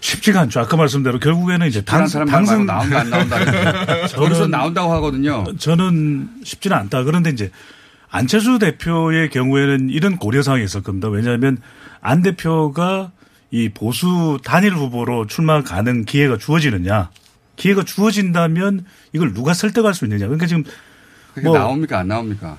[0.00, 0.60] 쉽지가 않죠.
[0.60, 4.06] 아까 말씀대로 결국에는 이제 당 당, 사람 당선 나온다 안 나온다.
[4.08, 5.44] 저기서 나온다고 하거든요.
[5.58, 7.04] 저는 쉽지는 않다.
[7.04, 7.50] 그런데 이제
[8.10, 11.08] 안철수 대표의 경우에는 이런 고려 사항이 있을 겁니다.
[11.08, 11.58] 왜냐하면
[12.00, 13.12] 안 대표가
[13.50, 17.10] 이 보수 단일 후보로 출마 가능 기회가 주어지느냐.
[17.56, 20.26] 기회가 주어진다면 이걸 누가 설득할 수 있느냐.
[20.26, 20.64] 그러니까 지금
[21.34, 22.58] 그게 나옵니까 안 나옵니까?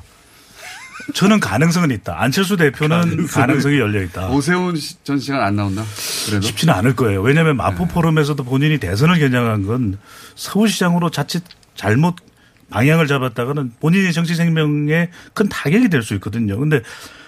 [1.14, 2.22] 저는 가능성은 있다.
[2.22, 4.30] 안철수 대표는 가능성이 열려 있다.
[4.30, 5.84] 오세훈 시- 전 시간 안 나온다.
[6.28, 7.22] 그래도 쉽지는 않을 거예요.
[7.22, 7.93] 왜냐하면 마포 네.
[7.93, 9.97] 포럼에서도 본인이 대선을 겨냥한 건
[10.36, 11.43] 서울시장으로 자칫
[11.76, 12.16] 잘못
[12.70, 16.57] 방향을 잡았다가는 본인의 정치 생명에 큰 타격이 될 수 있거든요.
[16.60, 16.82] 근데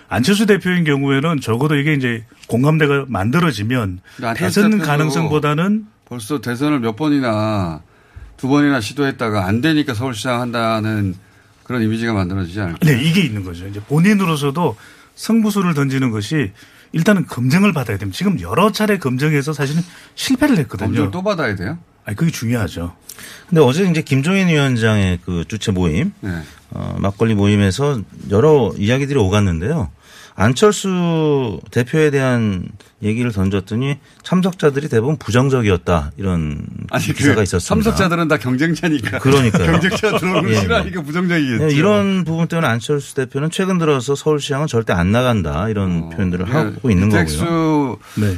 [0.07, 7.81] 안철수 대표인 경우에는 적어도 이게 이제 공감대가 만들어지면 안철수 대선 가능성보다는 벌써 대선을 몇 번이나
[8.37, 11.15] 두 번이나 시도했다가 안 되니까 서울시장 한다는
[11.71, 12.79] 그런 이미지가 만들어지지 않을까?
[12.81, 13.65] 네, 이게 있는 거죠.
[13.65, 14.75] 이제 본인으로서도
[15.15, 16.51] 승부수를 던지는 것이
[16.91, 18.17] 일단은 검증을 받아야 됩니다.
[18.17, 19.81] 지금 여러 차례 검증해서 사실은
[20.15, 20.87] 실패를 했거든요.
[20.87, 21.77] 검증을 또 받아야 돼요?
[22.03, 22.93] 아니, 그게 중요하죠.
[23.47, 26.41] 근데 어제 이제 김종인 위원장의 그 주최 모임, 네.
[26.71, 29.89] 어, 막걸리 모임에서 여러 이야기들이 오갔는데요.
[30.41, 32.63] 안철수 대표에 대한
[33.03, 37.91] 얘기를 던졌더니 참석자들이 대부분 부정적이었다 이런 아니 기사가 그 있었습니다.
[37.91, 39.19] 참석자들은 다 경쟁자니까.
[39.19, 39.65] 그러니까요.
[39.79, 41.65] 경쟁자 들어오는 걸 예, 싫어하니까 부정적이겠죠.
[41.67, 46.89] 네, 이런 부분 때문에 안철수 대표는 최근 들어서 서울시장은 절대 안 나간다 이런 표현들을 하고
[46.89, 47.21] 있는 거고요.
[47.23, 47.97] 이택수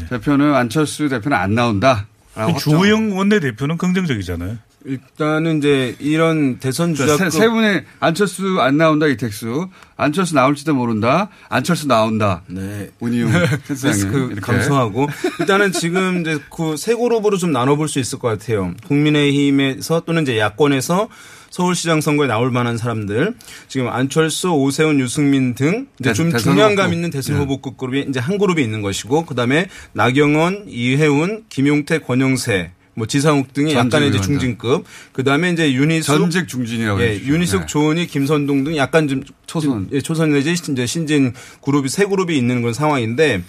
[0.10, 2.08] 대표는 안철수 대표는 안 나온다.
[2.36, 4.58] 그 주호영 원내대표는 긍정적이잖아요.
[4.86, 11.30] 일단은 이제 이런 대선 세, 주자급 세 분의 안철수 안 나온다 이택수 안철수 나올지도 모른다
[11.50, 13.32] 안철수 나온다 네 운이용
[13.68, 14.42] 그 이렇게.
[14.42, 15.08] 감소하고
[15.40, 18.74] 일단은 지금 이제 그 세 그룹으로 좀 나눠볼 수 있을 것 같아요.
[18.88, 21.08] 국민의힘에서 또는 이제 야권에서
[21.50, 23.36] 서울시장 선거에 나올 만한 사람들
[23.68, 26.96] 지금 안철수, 오세훈, 유승민 등 이제 대- 좀 중량감 후보.
[26.96, 27.42] 있는 대선 네.
[27.42, 33.74] 후보급 그룹이 이제 한 그룹이 있는 것이고 그다음에 나경원, 이혜훈, 김용태, 권영세 뭐 지상욱 등이
[33.74, 34.86] 약간의 이제 중진급.
[35.12, 37.20] 그 다음에 이제 윤희숙 전직 중진이라고 예.
[37.24, 37.66] 윤희숙, 네.
[37.66, 39.90] 조은희, 김선동 등 약간 좀 초선.
[39.92, 43.44] 예, 초선 내지 이제 신진 그룹이 세 그룹이 있는 그런 상황인데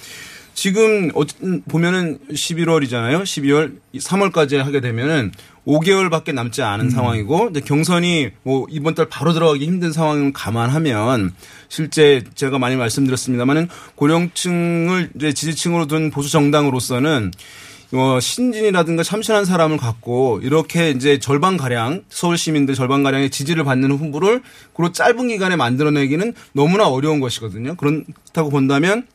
[0.54, 1.22] 지금 어
[1.68, 3.22] 보면은 11월이잖아요.
[3.22, 5.32] 12월 3월까지 하게 되면은
[5.66, 11.34] 5개월밖에 남지 않은 상황이고 이제 경선이 뭐 이번 달 바로 들어가기 힘든 상황을 감안하면
[11.68, 17.32] 실제 제가 많이 말씀드렸습니다만은 고령층을 이제 지지층으로 둔 보수 정당으로서는
[17.92, 23.90] 어, 신진이라든가 참신한 사람을 갖고 이렇게 이제 절반 가량 서울 시민들 절반 가량의 지지를 받는
[23.92, 24.42] 후보를
[24.74, 27.76] 그로 짧은 기간에 만들어내기는 너무나 어려운 것이거든요.
[27.76, 29.06] 그렇다고 본다면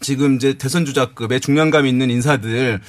[0.00, 2.80] 지금 이제 대선 주자급의 중량감 있는 인사들을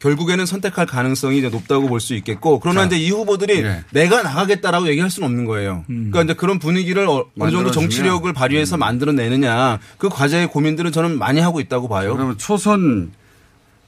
[0.00, 3.84] 결국에는 선택할 가능성이 이제 높다고 볼 수 있겠고 그러나 자, 이제 이 후보들이 예.
[3.90, 5.84] 내가 나가겠다라고 얘기할 수는 없는 거예요.
[5.86, 7.70] 그러니까 이제 그런 분위기를 어, 어느 정도.
[7.70, 12.12] 정치력을 발휘해서 만들어내느냐 그 과제의 고민들은 저는 많이 하고 있다고 봐요.
[12.14, 13.12] 그러면 초선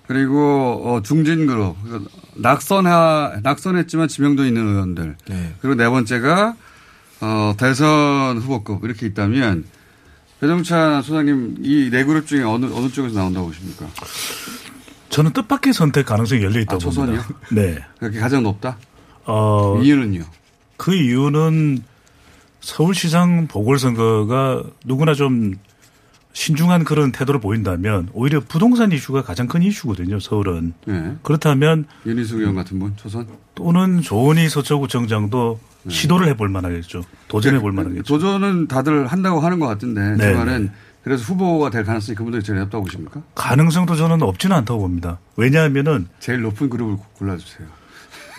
[0.07, 5.55] 그리고 어, 중진 그룹 그러니까 낙선하 낙선했지만 지명도 있는 의원들 네.
[5.61, 6.55] 그리고 네 번째가
[7.23, 9.65] 어, 대선 후보급 이렇게 있다면
[10.41, 13.87] 배정찬 소장님 이 네 그룹 중에 어느 어느 쪽에서 나온다고 보십니까?
[15.09, 17.21] 저는 뜻밖의 선택 가능성이 열려 있다고 아, 초선이요?
[17.23, 17.39] 봅니다.
[17.53, 17.79] 네.
[17.99, 18.77] 그게 가장 높다?
[19.25, 20.25] 어, 이유는요?
[20.77, 21.83] 그 이유는
[22.61, 25.55] 서울시장 보궐선거가 누구나 좀
[26.37, 30.21] 신중한 그런 태도를 보인다면 오히려 부동산 이슈가 가장 큰 이슈거든요.
[30.21, 30.75] 서울은.
[30.87, 31.17] 네.
[31.23, 35.95] 그렇다면 윤희숙 의원 같은 분 초선 또는 조은희 서초구청장도 네.
[35.95, 37.05] 시도를 해볼 만하겠죠.
[37.29, 38.03] 도전해 볼 만하겠죠.
[38.03, 40.73] 도전은 다들 한다고 하는 것 같은데 네, 하지만은
[41.03, 43.23] 그래서 후보가 될 가능성이 그분들이 제일 높다고 보십니까?
[43.35, 45.19] 가능성도 저는 없지는 않다고 봅니다.
[45.37, 47.67] 왜냐하면은 제일 높은 그룹을 골라주세요.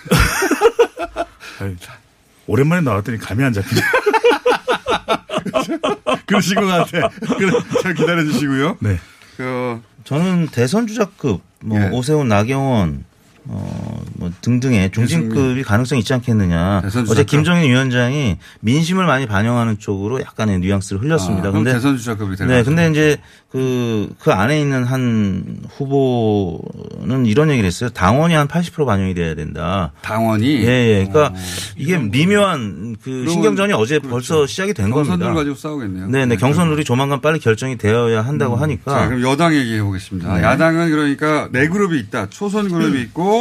[2.48, 3.82] 오랜만에 나왔더니 감이 안 잡히네.
[6.26, 7.10] 그러신 것 같아.
[7.38, 8.78] 그래, 잘 기다려 주시고요.
[8.80, 9.00] 네.
[9.38, 11.89] 그 저는 대선 주자급 뭐 예.
[11.89, 13.06] 오세훈, 나경원
[13.50, 16.82] 어, 뭐 등등의 중진급이 가능성이 있지 않겠느냐.
[16.82, 17.24] 대선 어제.
[17.24, 21.48] 김정인 위원장이 민심을 많이 반영하는 쪽으로 약간의 뉘앙스를 흘렸습니다.
[21.48, 23.18] 아, 그럼 근데 대선 주자급이 될 네, 근데 이제
[23.50, 27.89] 그, 그 안에 있는 한 후보는 이런 얘기를 했어요.
[27.89, 29.93] 당원이 한 80% 반영이 돼야 된다.
[30.02, 30.45] 당원이?
[30.64, 31.08] 예, 예.
[31.10, 31.34] 그러니까
[31.78, 35.12] 이게 미묘한 그 신경전이 어제 벌써 시작이 된 겁니다.
[35.16, 36.08] 경선들 가지고 싸우겠네요.
[36.08, 36.36] 네, 네.
[36.36, 38.91] 경선룰이 조만간 빨리 결정이 되어야 한다고 하니까.
[38.91, 40.36] 자, 그럼 여당 얘기해 보겠습니다.
[40.36, 40.43] 네.
[40.43, 42.30] 야당은 그러니까 네 그룹이 있다.
[42.30, 43.36] 초선 그룹이 있고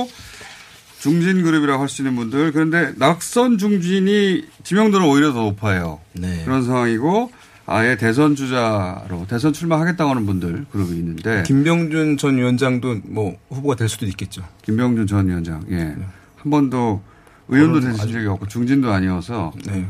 [1.01, 2.53] 중진 그룹이라고 할 수 있는 분들.
[2.53, 6.01] 그런데 낙선 중진이 지명도는 오히려 더 높아요.
[6.15, 6.43] 네.
[6.45, 7.31] 그런 상황이고
[7.67, 13.89] 아예 대선 주자로 대선 출마하겠다고 하는 분들 그룹이 있는데 김병준 전 위원장도 뭐 후보가 될
[13.89, 14.43] 수도 있겠죠.
[14.63, 15.63] 김병준 전 위원장.
[15.71, 15.95] 예.
[16.37, 17.03] 한 번도
[17.49, 19.87] 의원도 되신 적이 없고 중진도 아니어서 네.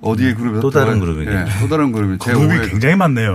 [0.00, 1.36] 어디에 그룹에 또 다른 그룹이겠죠.
[1.38, 3.34] 예, 또 다른 그룹이 제 그룹이 오해- 굉장히 많네요.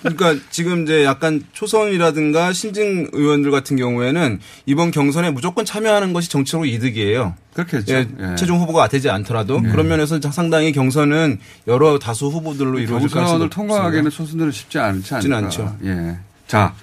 [0.00, 6.66] 그러니까 지금 이제 약간 초선이라든가 신진 의원들 같은 경우에는 이번 경선에 무조건 참여하는 것이 정치적으로
[6.66, 7.34] 이득이에요.
[7.54, 7.94] 그렇겠죠.
[7.94, 8.34] 예, 예.
[8.36, 13.54] 최종 후보가 되지 않더라도 그런 면에서 상당히 경선은 여러 다수 후보들로 이루어질 가능성이 경선을 높습니다.
[13.54, 15.36] 통과하기에는 초선들은 쉽지 않지 않을까.
[15.38, 15.76] 않죠.
[15.84, 16.18] 예.
[16.46, 16.74] 자,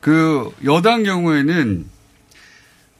[0.00, 1.86] 그 여당 경우에는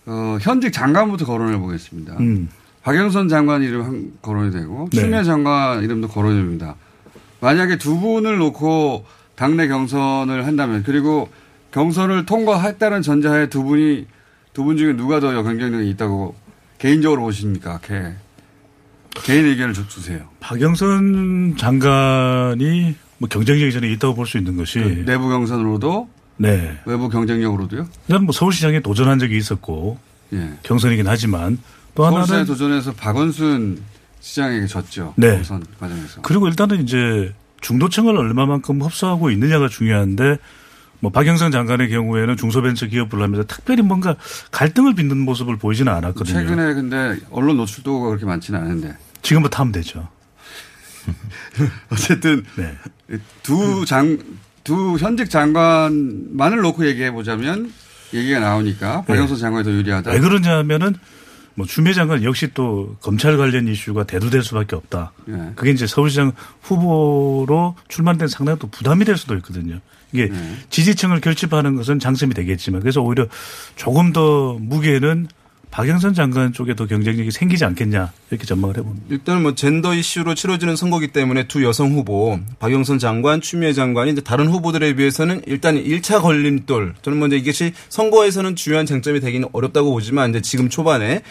[0.07, 2.17] 어, 현직 장관부터 거론해 보겠습니다.
[2.21, 2.49] 음.
[2.83, 5.01] 박영선 장관 이름 한 거론이 되고 네.
[5.01, 6.77] 추미애 장관 이름도 거론이 됩니다.
[7.41, 9.07] 만약에 두 분을 놓고
[9.37, 11.29] 당내 경선을 한다면 그리고
[11.73, 14.07] 경선을 통과했다는 전제하에 두 분이
[14.53, 16.37] 두 분 중에 누가 더 경쟁력이 있다고
[16.79, 17.81] 개인적으로 보십니까?
[17.83, 18.13] 개,
[19.25, 20.21] 개인 의견을 좀 주세요.
[20.41, 26.79] 박영선 장관이 뭐 경쟁력이 저는 있다고 볼 수 있는 것이 내부 경선으로도 네.
[26.85, 27.87] 외부 경쟁력으로도요?
[28.07, 29.99] 그냥 뭐 서울시장에 도전한 적이 있었고
[30.33, 30.51] 예.
[30.63, 31.59] 경선이긴 하지만
[31.95, 33.81] 또 서울시에 하나는 도전해서 박원순
[34.21, 35.15] 시장에게 졌죠.
[35.17, 35.35] 네.
[35.37, 36.23] 경선 과정에서.
[36.23, 37.33] 그리고 일단은 이제
[37.65, 40.37] 중도층을 얼마만큼 흡수하고 있느냐가 중요한데
[41.01, 44.17] 뭐 박영선 장관의 경우에는 중소벤처기업을 하면서 특별히 뭔가
[44.51, 46.41] 갈등을 빚는 모습을 보이지는 않았거든요.
[46.41, 48.97] 최근에 근데 언론 노출도가 그렇게 많지는 않은데.
[49.23, 50.09] 지금부터 하면 되죠.
[51.91, 52.77] 어쨌든 네.
[53.43, 54.19] 두 장,
[54.63, 57.73] 두 현직 장관만을 놓고 얘기해 보자면
[58.13, 60.11] 얘기가 나오니까 박영선 장관이 더 유리하다.
[60.11, 60.95] 왜 그러냐면은
[61.55, 65.13] 뭐 추미애 장관 역시 또 검찰 관련 이슈가 대두될 수밖에 없다.
[65.29, 65.53] 예.
[65.55, 66.33] 그게 이제 서울시장
[66.63, 69.81] 후보로 출마된 상당히 또 부담이 될 수도 있거든요.
[70.13, 70.31] 이게
[70.71, 73.27] 지지층을 결집하는 것은 장점이 되겠지만 그래서 오히려
[73.75, 75.27] 조금 더 무게는
[75.75, 79.07] 박영선 장관 쪽에 더 경쟁력이 생기지 않겠냐 이렇게 전망을 해봅니다.
[79.11, 84.21] 일단 뭐 젠더 이슈로 치러지는 선거기 때문에 두 여성 후보 박영선 장관, 추미애 장관이 이제
[84.21, 90.31] 다른 후보들에 비해서는 일단 1차 걸림돌 저는 먼저 이것이 선거에서는 중요한 쟁점이 되기는 어렵다고 보지만
[90.31, 91.23] 이제 지금 초반에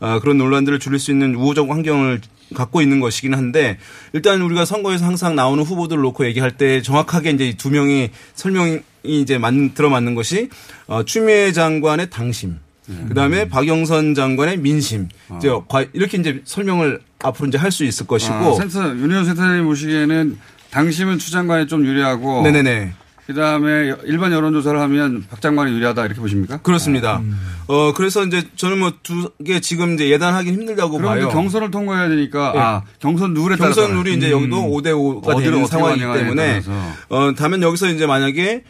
[0.00, 2.22] 어, 그런 논란들을 줄일 수 있는 우호적 환경을
[2.56, 3.78] 갖고 있는 것이긴 한데
[4.12, 9.38] 일단 우리가 선거에서 항상 나오는 후보들을 놓고 얘기할 때 정확하게 이제 두 명이 설명이 이제
[9.38, 10.48] 만 들어맞는 것이
[10.88, 12.58] 어, 추미애 장관의 당심.
[13.08, 15.08] 그다음에 박영선 장관의 민심.
[15.36, 18.34] 이제 과- 이렇게 이제 설명을 앞으로 이제 할 수 있을 것이고.
[18.34, 20.38] 아, 센터 윤희원 센터장님 보시기에는
[20.70, 22.92] 당심은 추 장관이 좀 유리하고 네네네.
[23.26, 26.56] 그다음에 일반 여론조사를 하면 박 장관이 유리하다 이렇게 보십니까?
[26.58, 27.22] 그렇습니다.
[27.68, 31.28] 어 그래서 이제 저는 뭐 두 개 지금 이제 예단하긴 힘들다고 그럼 봐요.
[31.28, 32.58] 경선을 통과해야 되니까 예.
[32.58, 36.72] 아 경선 룰에 따라 경선 룰이 이제 여기도 5대 5가 어디를 되는 상황이기 때문에 따라서.
[37.10, 38.64] 어 다만 여기서 이제 만약에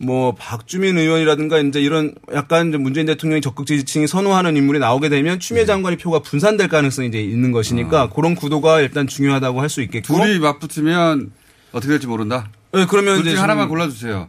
[0.00, 5.34] 뭐 박주민 의원이라든가 이제 이런 약간 이제 문재인 대통령이 적극 지지층이 선호하는 인물이 나오게 되면
[5.34, 5.38] 네.
[5.38, 10.16] 추미애 장관의 표가 분산될 가능성이 이제 있는 것이니까 그런 구도가 일단 중요하다고 할 수 있겠고
[10.20, 10.24] 아.
[10.26, 11.30] 둘이 맞붙으면
[11.72, 12.50] 어떻게 될지 모른다.
[12.72, 14.28] 네, 그러면 둘 중에 이제 하나만 좀- 골라주세요.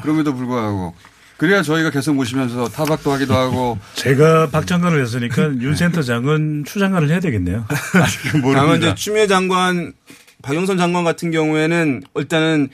[0.00, 0.94] 그럼에도 불구하고
[1.36, 7.08] 그래야 저희가 계속 모시면서 타박도 하기도 하고 제가 박 장관을 했으니까 윤 센터장은 추 장관을
[7.10, 7.66] 해야 되겠네요.
[8.54, 9.92] 다만 이제 추미애 장관,
[10.42, 12.68] 박영선 장관 같은 경우에는 일단은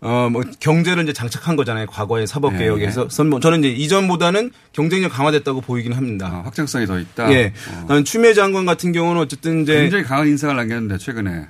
[0.00, 1.86] 어 뭐 경제를 이제 장착한 거잖아요.
[1.86, 2.60] 과거의 사법 네.
[2.60, 6.28] 개혁에서 선- 저는 이제 이전보다는 경쟁력 강화됐다고 보이긴 합니다.
[6.32, 7.32] 아, 확장성이 더 있다.
[7.32, 7.52] 예.
[7.88, 8.02] 어.
[8.04, 11.46] 추미애 장관 같은 경우는 어쨌든 이제 굉장히 강한 인상을 남겼는데 최근에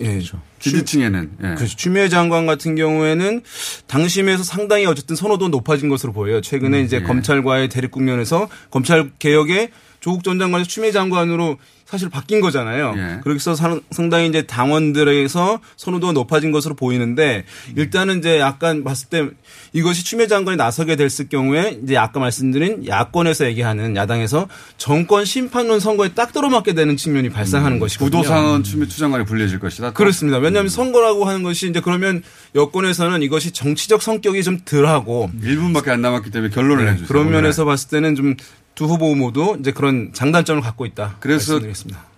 [0.00, 0.40] 예, 그렇죠.
[0.58, 1.54] 지지층에는 예.
[1.56, 3.42] 그래서 추미애 장관 같은 경우에는
[3.86, 6.40] 당심에서 상당히 어쨌든 선호도 높아진 것으로 보여요.
[6.40, 7.02] 최근에 음, 이제 예.
[7.02, 9.70] 검찰과의 대립 국면에서 검찰 개혁에
[10.04, 12.92] 조국 전 장관에서 추미애 장관으로 사실 바뀐 거잖아요.
[12.98, 13.20] 예.
[13.24, 17.44] 그래서 상- 상당히 이제 당원들에서 선호도가 높아진 것으로 보이는데
[17.74, 19.26] 일단은 이제 약간 봤을 때
[19.72, 24.46] 이것이 추미애 장관이 나서게 됐을 경우에 이제 아까 말씀드린 야권에서 얘기하는 야당에서
[24.76, 28.20] 정권 심판론 선거에 딱 들어맞게 되는 측면이 발생하는 것이거든요.
[28.20, 29.88] 구도상은 추미 추장관이 불리해질 것이다.
[29.88, 29.94] 또.
[29.94, 30.36] 그렇습니다.
[30.36, 32.22] 왜냐하면 선거라고 하는 것이 이제 그러면
[32.54, 37.08] 여권에서는 이것이 정치적 성격이 좀 덜하고 1분밖에 안 남았기 때문에 결론을 해주세요.
[37.08, 37.40] 그런 오늘.
[37.40, 38.36] 면에서 봤을 때는 좀
[38.74, 41.16] 두 후보 모두 이제 그런 장단점을 갖고 있다.
[41.20, 42.14] 그래서 말씀드리겠습니다.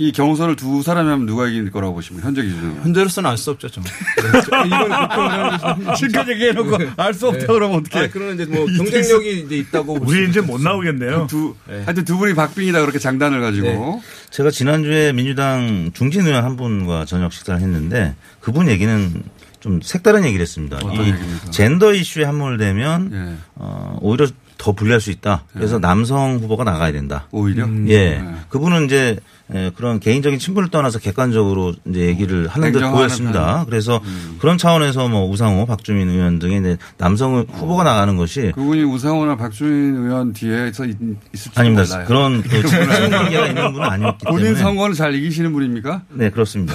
[0.00, 2.28] 이 경선을 두 사람이 하면 누가 이길 거라고 보십니까?
[2.28, 2.82] 현재 기준으로.
[2.82, 3.82] 현재로서는 알 수 없죠, 좀.
[4.66, 8.04] 이건 그렇게 지금까지 얘기해놓고 알수 없다 그러면 어떡해.
[8.04, 9.98] 아, 그러면 이제 뭐 경쟁력이 이제 있다고.
[10.02, 11.26] 우리 이제 못 나오겠네요.
[11.28, 13.66] 두, 하여튼 두 분이 박빙이다 그렇게 장단을 가지고.
[13.66, 14.00] 네.
[14.30, 19.20] 제가 지난주에 민주당 중진 의원 한 분과 저녁 식사를 했는데 그분 얘기는
[19.58, 20.76] 좀 색다른 얘기를 했습니다.
[20.76, 21.50] 어떤 이 얘기입니까?
[21.50, 23.34] 젠더 이슈에 함몰되면 예.
[23.56, 24.28] 어, 오히려
[24.58, 25.44] 더 불리할 수 있다.
[25.52, 27.26] 그래서 남성 후보가 나가야 된다.
[27.30, 27.66] 오히려?
[27.86, 28.18] 예.
[28.18, 28.34] 네.
[28.50, 29.18] 그분은 이제
[29.54, 33.58] 예, 그런 개인적인 친분을 떠나서 객관적으로 이제 얘기를 하는 듯 보였습니다.
[33.58, 33.66] 편.
[33.66, 34.02] 그래서
[34.40, 40.32] 그런 차원에서 뭐 우상호, 박주민 의원 등의 남성 후보가 나가는 것이 그분이 우상호나 박주민 의원
[40.34, 40.96] 뒤에서 있,
[41.32, 41.84] 있을지 아닙니다.
[41.84, 42.06] 몰라요.
[42.06, 44.42] 그런 또 친분 관계가 있는 분은 아니었기 때문에.
[44.44, 46.02] 본인 선거는 잘 이기시는 분입니까?
[46.10, 46.74] 네, 그렇습니다.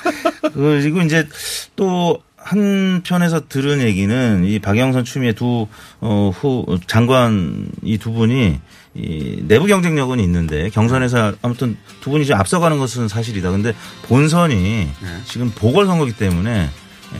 [0.54, 1.28] 그리고 이제
[1.74, 5.66] 또 한편에서 들은 얘기는 이 박영선 추미애 두,
[6.00, 8.60] 어, 후, 장관 이 두 분이
[8.94, 13.50] 이 내부 경쟁력은 있는데 경선에서 아무튼 두 분이 좀 앞서가는 것은 사실이다.
[13.50, 13.74] 근데
[14.04, 14.88] 본선이
[15.26, 16.70] 지금 보궐선거기 때문에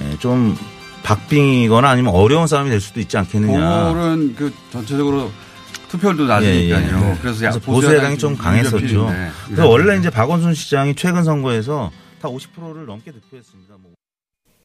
[0.00, 0.56] 예, 좀
[1.02, 3.88] 박빙이거나 아니면 어려운 싸움이 될 수도 있지 않겠느냐.
[3.88, 5.30] 보궐은 그 전체적으로
[5.88, 6.80] 투표율도 낮으니까요.
[6.80, 6.90] 예, 예.
[6.90, 9.12] 그래서, 그래서 야- 보수 야당이 좀 강했었죠.
[9.46, 13.74] 그래서 원래 이제 박원순 시장이 최근 선거에서 다 50%를 넘게 득표했습니다.
[13.74, 13.75] 뭐